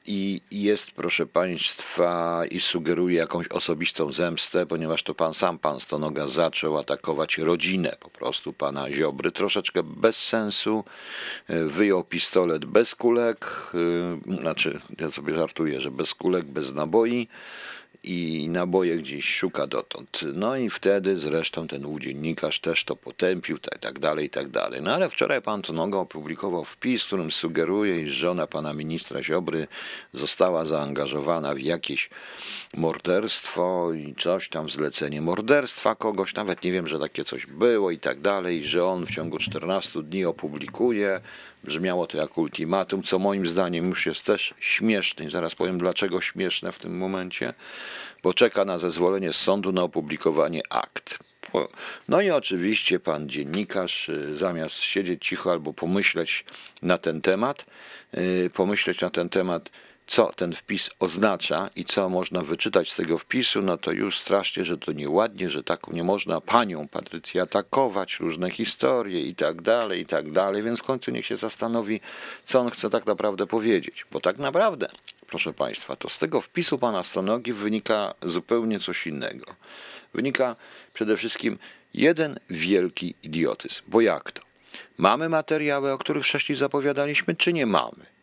i 0.07 0.41
jest, 0.51 0.91
proszę 0.91 1.27
Państwa, 1.27 2.43
i 2.51 2.61
sugeruje 2.61 3.17
jakąś 3.17 3.49
osobistą 3.49 4.13
zemstę, 4.13 4.67
ponieważ 4.67 5.03
to 5.03 5.15
pan 5.15 5.35
sam, 5.35 5.59
pan 5.59 5.81
Stonoga, 5.81 6.27
zaczął 6.27 6.79
atakować 6.79 7.39
rodzinę 7.39 7.97
po 8.01 8.11
prostu 8.11 8.53
pana 8.53 8.93
Ziobry, 8.93 9.33
troszeczkę 9.33 9.83
bez 9.83 10.17
sensu, 10.17 10.85
wyjął 11.49 12.05
pistolet 12.05 12.65
bez 12.65 12.95
kulek, 12.95 13.73
znaczy, 14.41 14.81
ja 14.99 15.11
sobie 15.11 15.35
żartuję, 15.35 15.81
że 15.81 15.91
bez 15.91 16.15
kulek, 16.15 16.45
bez 16.45 16.73
naboi, 16.73 17.29
i 18.03 18.49
naboje 18.49 18.97
gdzieś 18.97 19.35
szuka 19.35 19.67
dotąd. 19.67 20.21
No 20.35 20.57
i 20.57 20.71
wtedy 20.71 21.19
zresztą 21.19 21.69
ten 21.69 22.01
dziennikarz 22.01 22.61
też 22.61 22.85
to 22.85 22.97
potępił, 22.97 23.59
tak, 23.59 23.79
tak 23.79 23.99
dalej, 23.99 24.31
tak 24.31 24.49
dalej. 24.49 24.83
No 24.83 24.95
ale 24.95 25.11
wczoraj 25.11 25.43
pan 25.43 25.63
Tonoga 25.63 25.99
opublikował 25.99 26.65
wpis, 26.65 27.03
w 27.03 27.07
którym 27.07 27.31
sugeruje, 27.31 28.03
iż 28.03 28.13
żona 28.13 28.47
pana 28.47 28.73
ministra 28.73 29.23
Ziobry 29.23 29.67
została 30.13 30.65
zaangażowana 30.65 31.55
w 31.55 31.59
jakieś 31.59 32.11
morderstwo 32.75 33.93
i 33.93 34.15
coś 34.19 34.49
tam, 34.49 34.69
zlecenie 34.69 35.21
morderstwa 35.21 35.95
kogoś, 35.95 36.35
nawet 36.35 36.65
nie 36.65 36.73
wiem, 36.73 36.87
że 36.87 36.99
takie 36.99 37.25
coś 37.25 37.47
było 37.47 37.91
i 37.91 37.99
tak 37.99 38.21
dalej, 38.21 38.65
że 38.65 38.85
on 38.85 39.07
w 39.07 39.11
ciągu 39.11 39.39
14 39.39 40.03
dni 40.03 40.25
opublikuje 40.25 41.21
Brzmiało 41.65 42.07
to 42.07 42.17
jak 42.17 42.39
ultimatum, 42.39 43.03
co 43.03 43.19
moim 43.19 43.47
zdaniem 43.47 43.89
już 43.89 44.07
jest 44.07 44.25
też 44.25 44.55
śmieszne. 44.61 45.25
I 45.25 45.31
zaraz 45.31 45.55
powiem, 45.55 45.79
dlaczego 45.79 46.21
śmieszne 46.21 46.73
w 46.73 46.79
tym 46.79 46.99
momencie, 46.99 47.55
bo 48.23 48.35
czeka 48.35 48.65
na 48.65 48.79
zezwolenie 48.79 49.33
z 49.33 49.37
sądu 49.37 49.73
na 49.73 49.83
opublikowanie 49.83 50.63
akt. 50.71 51.19
No 52.09 52.21
i 52.21 52.31
oczywiście 52.31 53.01
pan 53.01 53.29
dziennikarz, 53.29 54.09
y, 54.09 54.37
zamiast 54.37 54.75
siedzieć 54.75 55.27
cicho 55.27 55.53
albo 55.53 55.73
pomyśleć 55.73 56.45
na 56.83 56.99
ten 56.99 57.21
temat, 57.21 57.67
y, 58.15 58.51
pomyśleć 58.55 59.01
na 59.01 59.11
ten 59.11 59.29
temat, 59.29 59.71
co 60.11 60.33
ten 60.33 60.53
wpis 60.53 60.91
oznacza 60.99 61.71
i 61.77 61.85
co 61.85 62.09
można 62.09 62.43
wyczytać 62.43 62.91
z 62.91 62.97
tego 62.97 63.19
wpisu, 63.19 63.63
no 63.63 63.79
to 63.79 63.93
już 63.93 64.19
strasznie, 64.19 64.65
że 64.65 64.79
to 64.79 64.93
nieładnie, 64.93 65.51
że 65.51 65.63
tak 65.65 65.89
nie 65.89 66.05
można 66.05 66.41
panią 66.41 66.89
Patrycję 66.89 67.43
atakować, 67.43 68.21
różne 68.21 68.51
historie 68.51 69.23
i 69.23 69.35
tak 69.35 69.63
dalej, 69.63 70.01
i 70.01 70.07
tak 70.07 70.31
dalej, 70.31 70.63
więc 70.63 70.81
w 70.81 70.83
końcu 70.83 71.11
niech 71.11 71.27
się 71.27 71.37
zastanowi, 71.37 72.01
co 72.45 72.61
on 72.61 72.71
chce 72.71 72.91
tak 72.91 73.07
naprawdę 73.07 73.47
powiedzieć, 73.47 74.07
bo 74.11 74.21
tak 74.21 74.39
naprawdę, 74.39 74.89
proszę 75.27 75.53
Państwa, 75.53 75.97
to 75.97 76.09
z 76.09 76.19
tego 76.19 76.41
wpisu 76.41 76.79
pana 76.79 77.03
Stonogi 77.03 77.53
wynika 77.53 78.15
zupełnie 78.23 78.81
coś 78.81 79.07
innego. 79.07 79.55
Wynika 80.15 80.57
przede 80.95 81.17
wszystkim 81.17 81.59
jeden 81.95 82.41
wielki 82.51 83.15
idiotyzm, 83.23 83.83
bo 83.87 84.01
jak 84.01 84.33
to? 84.33 84.43
Mamy 84.99 85.29
materiały, 85.29 85.93
o 85.93 85.99
których 85.99 86.25
wcześniej 86.25 86.59
zapowiadaliśmy, 86.59 87.37
czy 87.37 87.53
nie 87.53 87.67
mamy? 87.67 88.20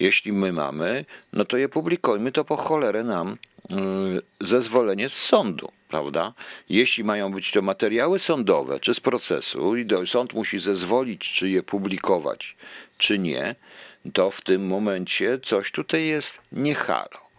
Jeśli 0.00 0.32
my 0.32 0.52
mamy, 0.52 1.04
no 1.32 1.44
to 1.44 1.56
je 1.56 1.68
publikujmy, 1.68 2.32
to 2.32 2.44
po 2.44 2.56
cholerę 2.56 3.04
nam 3.04 3.36
y, 3.70 4.46
zezwolenie 4.46 5.08
z 5.08 5.14
sądu, 5.14 5.72
prawda? 5.88 6.32
Jeśli 6.68 7.04
mają 7.04 7.32
być 7.32 7.52
to 7.52 7.62
materiały 7.62 8.18
sądowe 8.18 8.80
czy 8.80 8.94
z 8.94 9.00
procesu 9.00 9.76
i 9.76 9.86
sąd 10.06 10.34
musi 10.34 10.58
zezwolić, 10.58 11.32
czy 11.32 11.48
je 11.48 11.62
publikować, 11.62 12.56
czy 12.98 13.18
nie, 13.18 13.54
to 14.12 14.30
w 14.30 14.40
tym 14.40 14.66
momencie 14.66 15.38
coś 15.42 15.72
tutaj 15.72 16.06
jest 16.06 16.40
niehalo 16.52 17.29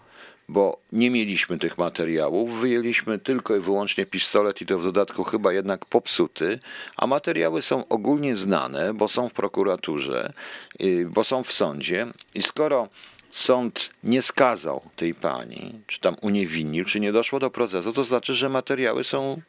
bo 0.51 0.77
nie 0.91 1.09
mieliśmy 1.11 1.57
tych 1.57 1.77
materiałów, 1.77 2.59
wyjęliśmy 2.59 3.19
tylko 3.19 3.55
i 3.55 3.59
wyłącznie 3.59 4.05
pistolet 4.05 4.61
i 4.61 4.65
to 4.65 4.79
w 4.79 4.83
dodatku 4.83 5.23
chyba 5.23 5.53
jednak 5.53 5.85
popsuty, 5.85 6.59
a 6.97 7.07
materiały 7.07 7.61
są 7.61 7.87
ogólnie 7.87 8.35
znane, 8.35 8.93
bo 8.93 9.07
są 9.07 9.29
w 9.29 9.33
prokuraturze, 9.33 10.33
y, 10.81 11.07
bo 11.09 11.23
są 11.23 11.43
w 11.43 11.51
sądzie. 11.51 12.07
I 12.35 12.43
skoro 12.43 12.87
sąd 13.31 13.89
nie 14.03 14.21
skazał 14.21 14.81
tej 14.95 15.13
pani, 15.13 15.81
czy 15.87 15.99
tam 15.99 16.15
uniewinnił, 16.21 16.85
czy 16.85 16.99
nie 16.99 17.11
doszło 17.11 17.39
do 17.39 17.49
procesu, 17.49 17.93
to 17.93 18.03
znaczy, 18.03 18.33
że 18.33 18.49
materiały 18.49 19.03
są 19.03 19.41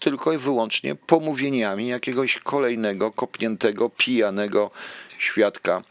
tylko 0.00 0.32
i 0.32 0.38
wyłącznie 0.38 0.94
pomówieniami 0.94 1.88
jakiegoś 1.88 2.38
kolejnego, 2.38 3.12
kopniętego, 3.12 3.90
pijanego 3.90 4.70
świadka 5.18 5.82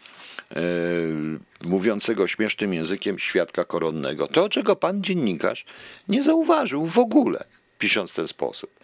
mówiącego 1.66 2.28
śmiesznym 2.28 2.74
językiem 2.74 3.20
świadka 3.20 3.66
koronnego. 3.66 4.28
To, 4.28 4.50
czego 4.50 4.76
pan 4.76 5.04
dziennikarz 5.04 5.66
nie 6.08 6.24
zauważył 6.24 6.86
w 6.86 6.98
ogóle, 6.98 7.46
pisząc 7.80 8.12
w 8.12 8.16
ten 8.16 8.28
sposób. 8.28 8.80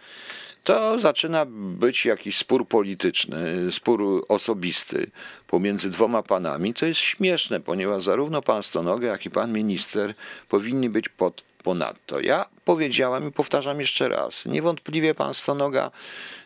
To 0.64 0.98
zaczyna 0.98 1.46
być 1.48 2.04
jakiś 2.06 2.38
spór 2.38 2.68
polityczny, 2.68 3.72
spór 3.72 4.24
osobisty 4.28 5.10
pomiędzy 5.46 5.90
dwoma 5.90 6.22
panami, 6.22 6.74
co 6.74 6.86
jest 6.86 7.00
śmieszne, 7.00 7.60
ponieważ 7.60 8.04
zarówno 8.04 8.42
pan 8.42 8.62
Stonoga, 8.62 9.08
jak 9.08 9.26
i 9.26 9.30
pan 9.30 9.52
minister 9.52 10.14
powinni 10.48 10.88
być 10.88 11.08
pod, 11.08 11.42
ponadto. 11.62 12.20
Ja 12.20 12.46
powiedziałem 12.64 13.28
i 13.28 13.32
powtarzam 13.32 13.80
jeszcze 13.80 14.08
raz, 14.08 14.46
niewątpliwie 14.46 15.14
pan 15.14 15.34
Stonoga 15.34 15.90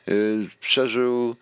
y, 0.09 0.49
przeżył 0.61 1.37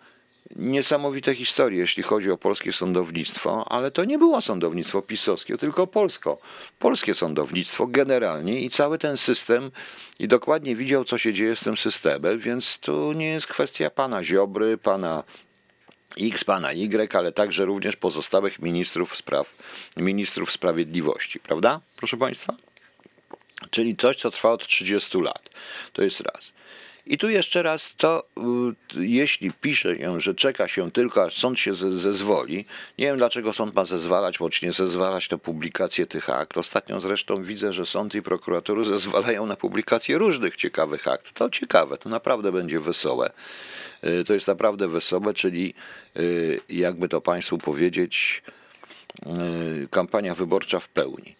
niesamowite 0.55 1.35
historie, 1.35 1.79
jeśli 1.79 2.03
chodzi 2.03 2.31
o 2.31 2.37
polskie 2.37 2.73
sądownictwo, 2.73 3.65
ale 3.71 3.91
to 3.91 4.05
nie 4.05 4.17
było 4.17 4.41
sądownictwo 4.41 5.01
pisowskie, 5.01 5.57
tylko 5.57 5.87
polsko. 5.87 6.37
Polskie 6.79 7.13
sądownictwo 7.13 7.87
generalnie 7.87 8.61
i 8.61 8.69
cały 8.69 8.97
ten 8.97 9.17
system 9.17 9.71
i 10.19 10.27
dokładnie 10.27 10.75
widział, 10.75 11.05
co 11.05 11.17
się 11.17 11.33
dzieje 11.33 11.55
z 11.55 11.59
tym 11.59 11.77
systemem, 11.77 12.39
więc 12.39 12.79
tu 12.79 13.13
nie 13.13 13.27
jest 13.27 13.47
kwestia 13.47 13.89
pana 13.89 14.23
Ziobry, 14.23 14.77
pana 14.77 15.23
X 16.21 16.43
pana 16.43 16.73
Y, 16.73 17.15
ale 17.15 17.31
także 17.31 17.65
również 17.65 17.95
pozostałych 17.95 18.59
ministrów 18.59 19.15
spraw, 19.15 19.55
ministrów 19.97 20.51
sprawiedliwości, 20.51 21.39
prawda? 21.39 21.81
Proszę 21.95 22.17
Państwa? 22.17 22.55
Czyli 23.69 23.95
coś, 23.95 24.15
co 24.15 24.31
trwa 24.31 24.51
od 24.51 24.67
30 24.67 25.21
lat. 25.21 25.49
To 25.93 26.03
jest 26.03 26.21
raz. 26.21 26.51
I 27.07 27.17
tu 27.17 27.29
jeszcze 27.29 27.63
raz 27.63 27.93
to, 27.97 28.23
y, 28.97 29.05
jeśli 29.05 29.51
pisze 29.51 29.97
się, 29.97 30.21
że 30.21 30.35
czeka 30.35 30.67
się 30.67 30.91
tylko, 30.91 31.23
aż 31.23 31.37
sąd 31.37 31.59
się 31.59 31.73
ze- 31.75 31.99
zezwoli, 31.99 32.65
nie 32.97 33.05
wiem 33.05 33.17
dlaczego 33.17 33.53
sąd 33.53 33.75
ma 33.75 33.85
zezwalać, 33.85 34.37
bądź 34.37 34.61
nie 34.61 34.71
zezwalać 34.71 35.29
na 35.29 35.37
publikację 35.37 36.05
tych 36.05 36.29
akt. 36.29 36.57
Ostatnio 36.57 36.99
zresztą 36.99 37.43
widzę, 37.43 37.73
że 37.73 37.85
sąd 37.85 38.15
i 38.15 38.21
prokuratura 38.21 38.83
zezwalają 38.95 39.45
na 39.45 39.55
publikację 39.55 40.17
różnych 40.17 40.55
ciekawych 40.55 41.07
akt. 41.07 41.33
To 41.33 41.49
ciekawe, 41.49 41.97
to 41.97 42.09
naprawdę 42.09 42.51
będzie 42.51 42.79
wesołe. 42.79 43.31
Y, 44.03 44.23
To 44.23 44.33
jest 44.33 44.47
naprawdę 44.47 44.87
wesołe, 44.87 45.33
czyli 45.33 45.73
y, 46.17 46.59
jakby 46.69 47.09
to 47.09 47.21
Państwu 47.21 47.57
powiedzieć, 47.57 48.43
kampania 49.91 50.35
wyborcza 50.35 50.79
w 50.79 50.87
pełni. 50.89 51.35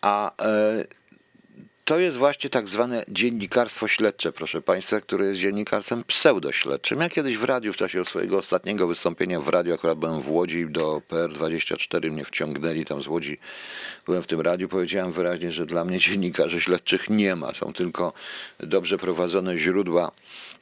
A 0.00 0.42
e, 0.44 0.84
to 1.88 1.98
jest 1.98 2.16
właśnie 2.16 2.50
tak 2.50 2.68
zwane 2.68 3.04
dziennikarstwo 3.08 3.88
śledcze, 3.88 4.32
proszę 4.32 4.62
Państwa, 4.62 5.00
które 5.00 5.26
jest 5.26 5.40
dziennikarstwem 5.40 6.04
pseudośledczym. 6.04 7.00
Ja 7.00 7.08
kiedyś 7.08 7.36
w 7.36 7.44
radiu, 7.44 7.72
w 7.72 7.76
czasie 7.76 8.04
swojego 8.04 8.38
ostatniego 8.38 8.86
wystąpienia 8.86 9.40
w 9.40 9.48
radiu, 9.48 9.74
akurat 9.74 9.98
byłem 9.98 10.20
w 10.20 10.30
Łodzi, 10.30 10.66
do 10.70 11.02
PR24 11.10 12.10
mnie 12.10 12.24
wciągnęli 12.24 12.84
tam 12.84 13.02
z 13.02 13.06
Łodzi, 13.06 13.38
byłem 14.06 14.22
w 14.22 14.26
tym 14.26 14.40
radiu, 14.40 14.68
powiedziałem 14.68 15.12
wyraźnie, 15.12 15.52
że 15.52 15.66
dla 15.66 15.84
mnie 15.84 15.98
dziennikarzy 15.98 16.60
śledczych 16.60 17.10
nie 17.10 17.36
ma, 17.36 17.54
są 17.54 17.72
tylko 17.72 18.12
dobrze 18.60 18.98
prowadzone 18.98 19.58
źródła, 19.58 20.12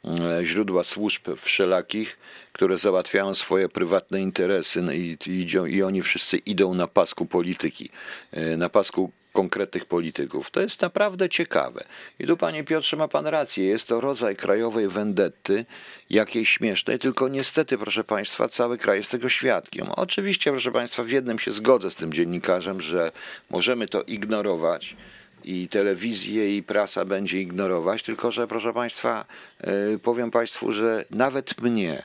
e, 0.05 0.45
źródła 0.45 0.83
służb 0.83 1.29
wszelakich, 1.37 2.19
które 2.53 2.79
załatwiają 2.79 3.35
swoje 3.35 3.69
prywatne 3.69 4.21
interesy 4.21 4.83
no 4.83 4.93
i, 4.93 5.19
i, 5.27 5.47
i 5.69 5.83
oni 5.83 6.03
wszyscy 6.03 6.37
idą 6.37 6.75
na 6.75 6.87
pasku 6.87 7.27
polityki, 7.27 7.91
e, 8.33 8.57
na 8.57 8.69
pasku 8.69 9.13
konkretnych 9.37 9.85
polityków. 9.85 10.51
To 10.51 10.61
jest 10.61 10.83
naprawdę 10.83 11.29
ciekawe. 11.29 11.85
I 12.19 12.27
tu, 12.27 12.37
panie 12.37 12.65
Piotrze, 12.65 12.97
ma 12.97 13.09
pan 13.09 13.27
rację. 13.27 13.65
Jest 13.65 13.89
to 13.89 14.01
rodzaj 14.01 14.37
krajowej 14.37 14.89
wendetty, 14.89 15.65
jakiejś 16.11 16.49
śmiesznej, 16.51 16.99
tylko 16.99 17.29
niestety, 17.29 17.79
proszę 17.79 18.05
państwa, 18.05 18.49
cały 18.49 18.79
kraj 18.79 18.97
jest 18.99 19.11
tego 19.11 19.29
świadkiem. 19.29 19.87
Oczywiście, 19.91 20.51
proszę 20.51 20.73
państwa, 20.73 21.03
w 21.03 21.11
jednym 21.11 21.39
się 21.39 21.53
zgodzę 21.53 21.91
z 21.91 21.95
tym 21.95 22.13
dziennikarzem, 22.13 22.81
że 22.81 23.13
możemy 23.51 23.89
to 23.89 24.03
ignorować 24.03 24.97
i 25.45 25.69
telewizję 25.69 26.57
i 26.57 26.63
prasa 26.63 27.05
będzie 27.05 27.41
ignorować, 27.41 28.03
tylko 28.03 28.33
że, 28.33 28.47
proszę 28.47 28.73
państwa, 28.73 29.25
yy, 29.65 29.99
powiem 29.99 30.31
państwu, 30.31 30.73
że 30.73 31.05
nawet 31.11 31.61
mnie, 31.63 32.03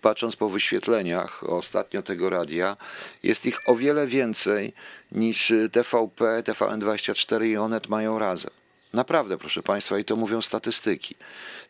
patrząc 0.00 0.36
po 0.36 0.48
wyświetleniach 0.48 1.44
ostatnio 1.44 2.02
tego 2.02 2.30
radia, 2.30 2.76
jest 3.22 3.46
ich 3.46 3.68
o 3.68 3.76
wiele 3.76 4.06
więcej 4.06 4.72
niż 5.12 5.50
y, 5.50 5.68
TVP, 5.70 6.42
TVN24 6.42 7.44
i 7.46 7.56
Onet 7.56 7.88
mają 7.88 8.18
razem. 8.18 8.61
Naprawdę, 8.92 9.38
proszę 9.38 9.62
Państwa, 9.62 9.98
i 9.98 10.04
to 10.04 10.16
mówią 10.16 10.42
statystyki. 10.42 11.14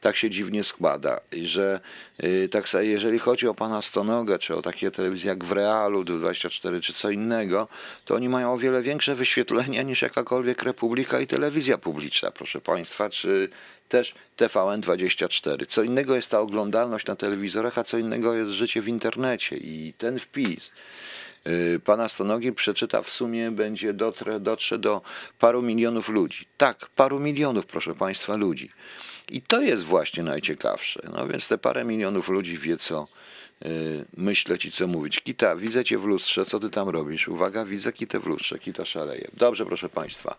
Tak 0.01 0.17
się 0.17 0.31
dziwnie 0.31 0.65
składa, 0.65 1.21
że 1.43 1.81
y, 2.25 2.49
tak, 2.49 2.65
jeżeli 2.81 3.19
chodzi 3.19 3.49
o 3.49 3.55
pana 3.55 3.83
Stonogę, 3.83 4.39
czy 4.39 4.57
o 4.57 4.63
takie 4.63 4.91
telewizje 4.91 5.29
jak 5.29 5.45
w 5.45 5.53
Realu, 5.53 6.05
24 6.05 6.81
czy 6.81 6.93
co 6.93 7.11
innego, 7.11 7.69
to 8.05 8.15
oni 8.15 8.29
mają 8.29 8.53
o 8.53 8.59
wiele 8.59 8.83
większe 8.83 9.15
wyświetlenia 9.15 9.83
niż 9.83 10.03
jakakolwiek 10.03 10.63
Republika 10.63 11.21
i 11.21 11.27
telewizja 11.27 11.79
publiczna, 11.79 12.31
proszę 12.31 12.61
Państwa, 12.61 13.11
czy 13.11 13.49
też 13.89 14.15
TVN24. 14.39 15.67
Co 15.67 15.83
innego 15.83 16.15
jest 16.15 16.31
ta 16.31 16.41
oglądalność 16.41 17.07
na 17.07 17.17
telewizorach, 17.17 17.79
a 17.79 17.85
co 17.85 17.99
innego 17.99 18.35
jest 18.35 18.51
życie 18.51 18.83
w 18.83 18.89
internecie 18.89 19.57
i 19.57 19.95
ten 19.99 20.19
wpis 20.19 20.71
pana 21.85 22.09
Stonogi 22.09 22.53
przeczyta 22.53 23.03
w 23.03 23.11
sumie 23.11 23.51
będzie 23.51 23.93
dotrze, 23.93 24.41
dotrze 24.41 24.79
do 24.79 25.03
paru 25.39 25.63
milionów 25.63 26.09
ludzi. 26.09 26.47
Tak, 26.57 26.87
paru 26.97 27.21
milionów, 27.21 27.67
proszę 27.67 27.95
Państwa, 27.95 28.37
ludzi. 28.37 28.71
I 29.29 29.43
to 29.43 29.61
jest 29.61 29.85
właśnie 29.85 30.23
najciekawsze. 30.23 31.01
No 31.13 31.29
więc 31.29 31.49
te 31.49 31.59
parę 31.59 31.85
milionów 31.85 32.29
ludzi 32.29 32.59
wie, 32.59 32.77
co 32.77 33.09
y, 33.67 34.05
myśleć 34.17 34.65
i 34.65 34.73
co 34.73 34.87
mówić. 34.87 35.21
Kita, 35.21 35.57
widzę 35.57 35.85
cię 35.85 35.99
w 35.99 36.05
lustrze, 36.05 36.45
co 36.45 36.61
ty 36.61 36.71
tam 36.71 36.89
robisz? 36.89 37.29
Uwaga, 37.29 37.65
widzę 37.65 37.93
kitę 37.93 38.21
w 38.21 38.27
lustrze, 38.27 38.59
kita 38.59 38.85
szaleje. 38.85 39.31
Dobrze, 39.35 39.67
proszę 39.67 39.89
Państwa. 39.89 40.37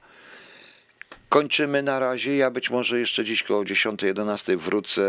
Kończymy 1.30 1.84
na 1.84 2.00
razie. 2.00 2.38
Ja 2.38 2.52
być 2.52 2.70
może 2.70 3.00
jeszcze 3.00 3.24
dziś 3.24 3.44
koło 3.44 3.64
10-11 3.64 4.58
wrócę 4.58 5.02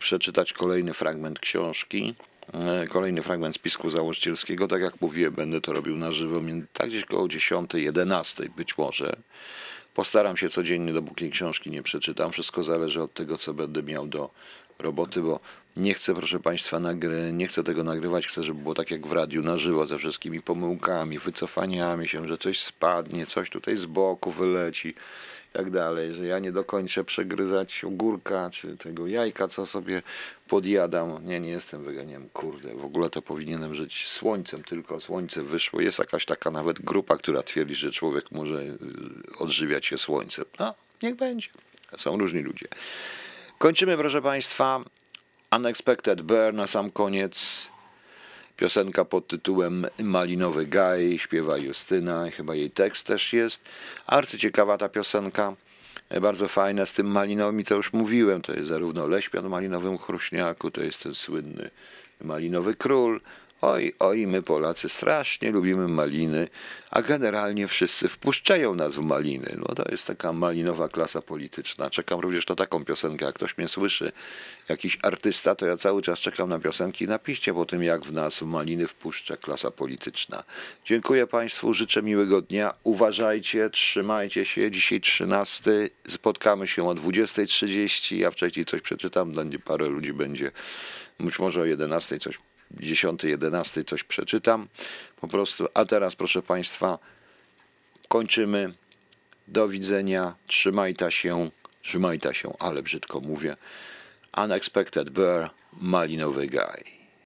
przeczytać 0.00 0.52
kolejny 0.52 0.94
fragment 0.94 1.38
książki. 1.40 2.14
E, 2.52 2.86
Kolejny 2.88 3.22
fragment 3.22 3.54
spisku 3.54 3.90
założycielskiego. 3.90 4.68
Tak 4.68 4.82
jak 4.82 5.00
mówiłem, 5.00 5.34
będę 5.34 5.60
to 5.60 5.72
robił 5.72 5.96
na 5.96 6.12
żywo. 6.12 6.40
Tak 6.72 6.88
gdzieś 6.88 7.04
koło 7.04 7.26
10-11 7.26 8.48
być 8.48 8.78
może. 8.78 9.16
Postaram 9.94 10.36
się 10.36 10.48
codziennie, 10.48 10.92
dopóki 10.92 11.30
książki 11.30 11.70
nie 11.70 11.82
przeczytam. 11.82 12.32
Wszystko 12.32 12.62
zależy 12.62 13.02
od 13.02 13.14
tego, 13.14 13.38
co 13.38 13.54
będę 13.54 13.82
miał 13.82 14.06
do 14.06 14.30
roboty, 14.78 15.20
bo 15.20 15.40
nie 15.76 15.94
chcę, 15.94 16.14
proszę 16.14 16.40
Państwa, 16.40 16.80
nagry, 16.80 17.32
nie 17.32 17.46
chcę 17.46 17.64
tego 17.64 17.84
nagrywać. 17.84 18.26
Chcę, 18.26 18.42
żeby 18.42 18.62
było 18.62 18.74
tak 18.74 18.90
jak 18.90 19.06
w 19.06 19.12
radiu, 19.12 19.42
na 19.42 19.56
żywo, 19.56 19.86
ze 19.86 19.98
wszystkimi 19.98 20.40
pomyłkami, 20.40 21.18
wycofaniami 21.18 22.08
się, 22.08 22.28
że 22.28 22.38
coś 22.38 22.60
spadnie, 22.60 23.26
coś 23.26 23.50
tutaj 23.50 23.76
z 23.76 23.86
boku 23.86 24.30
wyleci 24.30 24.94
tak 25.52 25.70
dalej, 25.70 26.14
że 26.14 26.26
ja 26.26 26.38
nie 26.38 26.52
dokończę 26.52 27.04
przegryzać 27.04 27.84
ogórka 27.84 28.50
czy 28.50 28.76
tego 28.76 29.06
jajka, 29.06 29.48
co 29.48 29.66
sobie 29.66 30.02
podjadam. 30.48 31.26
Nie, 31.26 31.40
nie 31.40 31.50
jestem 31.50 31.84
weganiem, 31.84 32.28
kurde, 32.32 32.74
w 32.74 32.84
ogóle 32.84 33.10
to 33.10 33.22
powinienem 33.22 33.74
żyć 33.74 34.08
słońcem, 34.08 34.64
tylko 34.64 35.00
słońce 35.00 35.42
wyszło. 35.42 35.80
Jest 35.80 35.98
jakaś 35.98 36.26
taka 36.26 36.50
nawet 36.50 36.80
grupa, 36.80 37.16
która 37.16 37.42
twierdzi, 37.42 37.74
że 37.74 37.90
człowiek 37.90 38.30
może 38.30 38.62
y, 38.62 38.78
odżywiać 39.38 39.86
się 39.86 39.98
słońcem. 39.98 40.44
No, 40.58 40.74
niech 41.02 41.16
będzie. 41.16 41.48
Są 41.98 42.18
różni 42.18 42.40
ludzie. 42.40 42.66
Kończymy, 43.58 43.96
proszę 43.96 44.22
Państwa. 44.22 44.80
Unexpected 45.52 46.22
Bear 46.22 46.54
na 46.54 46.66
sam 46.66 46.90
koniec. 46.90 47.68
Piosenka 48.62 49.04
pod 49.04 49.26
tytułem 49.26 49.86
Malinowy 50.02 50.66
Gaj, 50.66 51.18
śpiewa 51.18 51.58
Justyna, 51.58 52.30
chyba 52.30 52.54
jej 52.54 52.70
tekst 52.70 53.06
też 53.06 53.32
jest. 53.32 53.60
Arcyciekawa 54.06 54.78
ta 54.78 54.88
piosenka, 54.88 55.54
e, 56.08 56.20
bardzo 56.20 56.48
fajna, 56.48 56.86
z 56.86 56.92
tym 56.92 57.06
malinowym 57.06 57.64
to 57.64 57.74
już 57.74 57.92
mówiłem, 57.92 58.42
to 58.42 58.52
jest 58.52 58.68
zarówno 58.68 59.06
Leśpian 59.06 59.44
w 59.44 59.48
malinowym 59.48 59.98
chruśniaku, 59.98 60.70
to 60.70 60.80
jest 60.80 61.02
ten 61.02 61.14
słynny 61.14 61.70
malinowy 62.20 62.74
król. 62.74 63.20
Oj, 63.62 63.92
oj, 63.98 64.26
my 64.26 64.42
Polacy 64.42 64.88
strasznie 64.88 65.50
lubimy 65.50 65.88
maliny, 65.88 66.48
a 66.90 67.02
generalnie 67.02 67.68
wszyscy 67.68 68.08
wpuszczają 68.08 68.74
nas 68.74 68.94
w 68.94 69.00
maliny. 69.00 69.56
No 69.58 69.74
to 69.74 69.84
jest 69.90 70.06
taka 70.06 70.32
malinowa 70.32 70.88
klasa 70.88 71.22
polityczna. 71.22 71.90
Czekam 71.90 72.20
również 72.20 72.48
na 72.48 72.54
taką 72.54 72.84
piosenkę, 72.84 73.24
jak 73.24 73.34
ktoś 73.34 73.58
mnie 73.58 73.68
słyszy, 73.68 74.12
jakiś 74.68 74.98
artysta, 75.02 75.54
to 75.54 75.66
ja 75.66 75.76
cały 75.76 76.02
czas 76.02 76.18
czekam 76.18 76.48
na 76.48 76.58
piosenki. 76.58 77.08
Napiszcie 77.08 77.54
po 77.54 77.64
tym, 77.66 77.82
jak 77.82 78.04
w 78.04 78.12
nas 78.12 78.38
w 78.38 78.42
maliny 78.42 78.88
wpuszcza 78.88 79.36
klasa 79.36 79.70
polityczna. 79.70 80.44
Dziękuję 80.84 81.26
Państwu, 81.26 81.74
życzę 81.74 82.02
miłego 82.02 82.40
dnia. 82.40 82.74
Uważajcie, 82.84 83.70
trzymajcie 83.70 84.44
się. 84.44 84.70
Dzisiaj 84.70 85.00
13. 85.00 85.90
Spotkamy 86.08 86.66
się 86.66 86.88
o 86.88 86.94
20.30. 86.94 88.16
Ja 88.16 88.30
wcześniej 88.30 88.66
coś 88.66 88.80
przeczytam, 88.80 89.32
dla 89.32 89.44
parę 89.64 89.86
ludzi 89.86 90.12
będzie. 90.12 90.52
Być 91.20 91.38
może 91.38 91.60
o 91.60 91.64
11 91.64 92.18
coś 92.18 92.38
10, 92.80 93.24
11 93.24 93.84
coś 93.84 94.04
przeczytam 94.04 94.68
po 95.20 95.28
prostu. 95.28 95.68
A 95.74 95.84
teraz, 95.84 96.16
proszę 96.16 96.42
Państwa, 96.42 96.98
kończymy. 98.08 98.74
Do 99.48 99.68
widzenia. 99.68 100.34
Trzymajta 100.46 101.10
się. 101.10 101.50
Trzymajta 101.82 102.34
się, 102.34 102.52
ale 102.58 102.82
brzydko 102.82 103.20
mówię. 103.20 103.56
Unexpected 104.36 105.10
Bear, 105.10 105.50
Malinowy 105.72 106.46
Guy. 106.46 107.01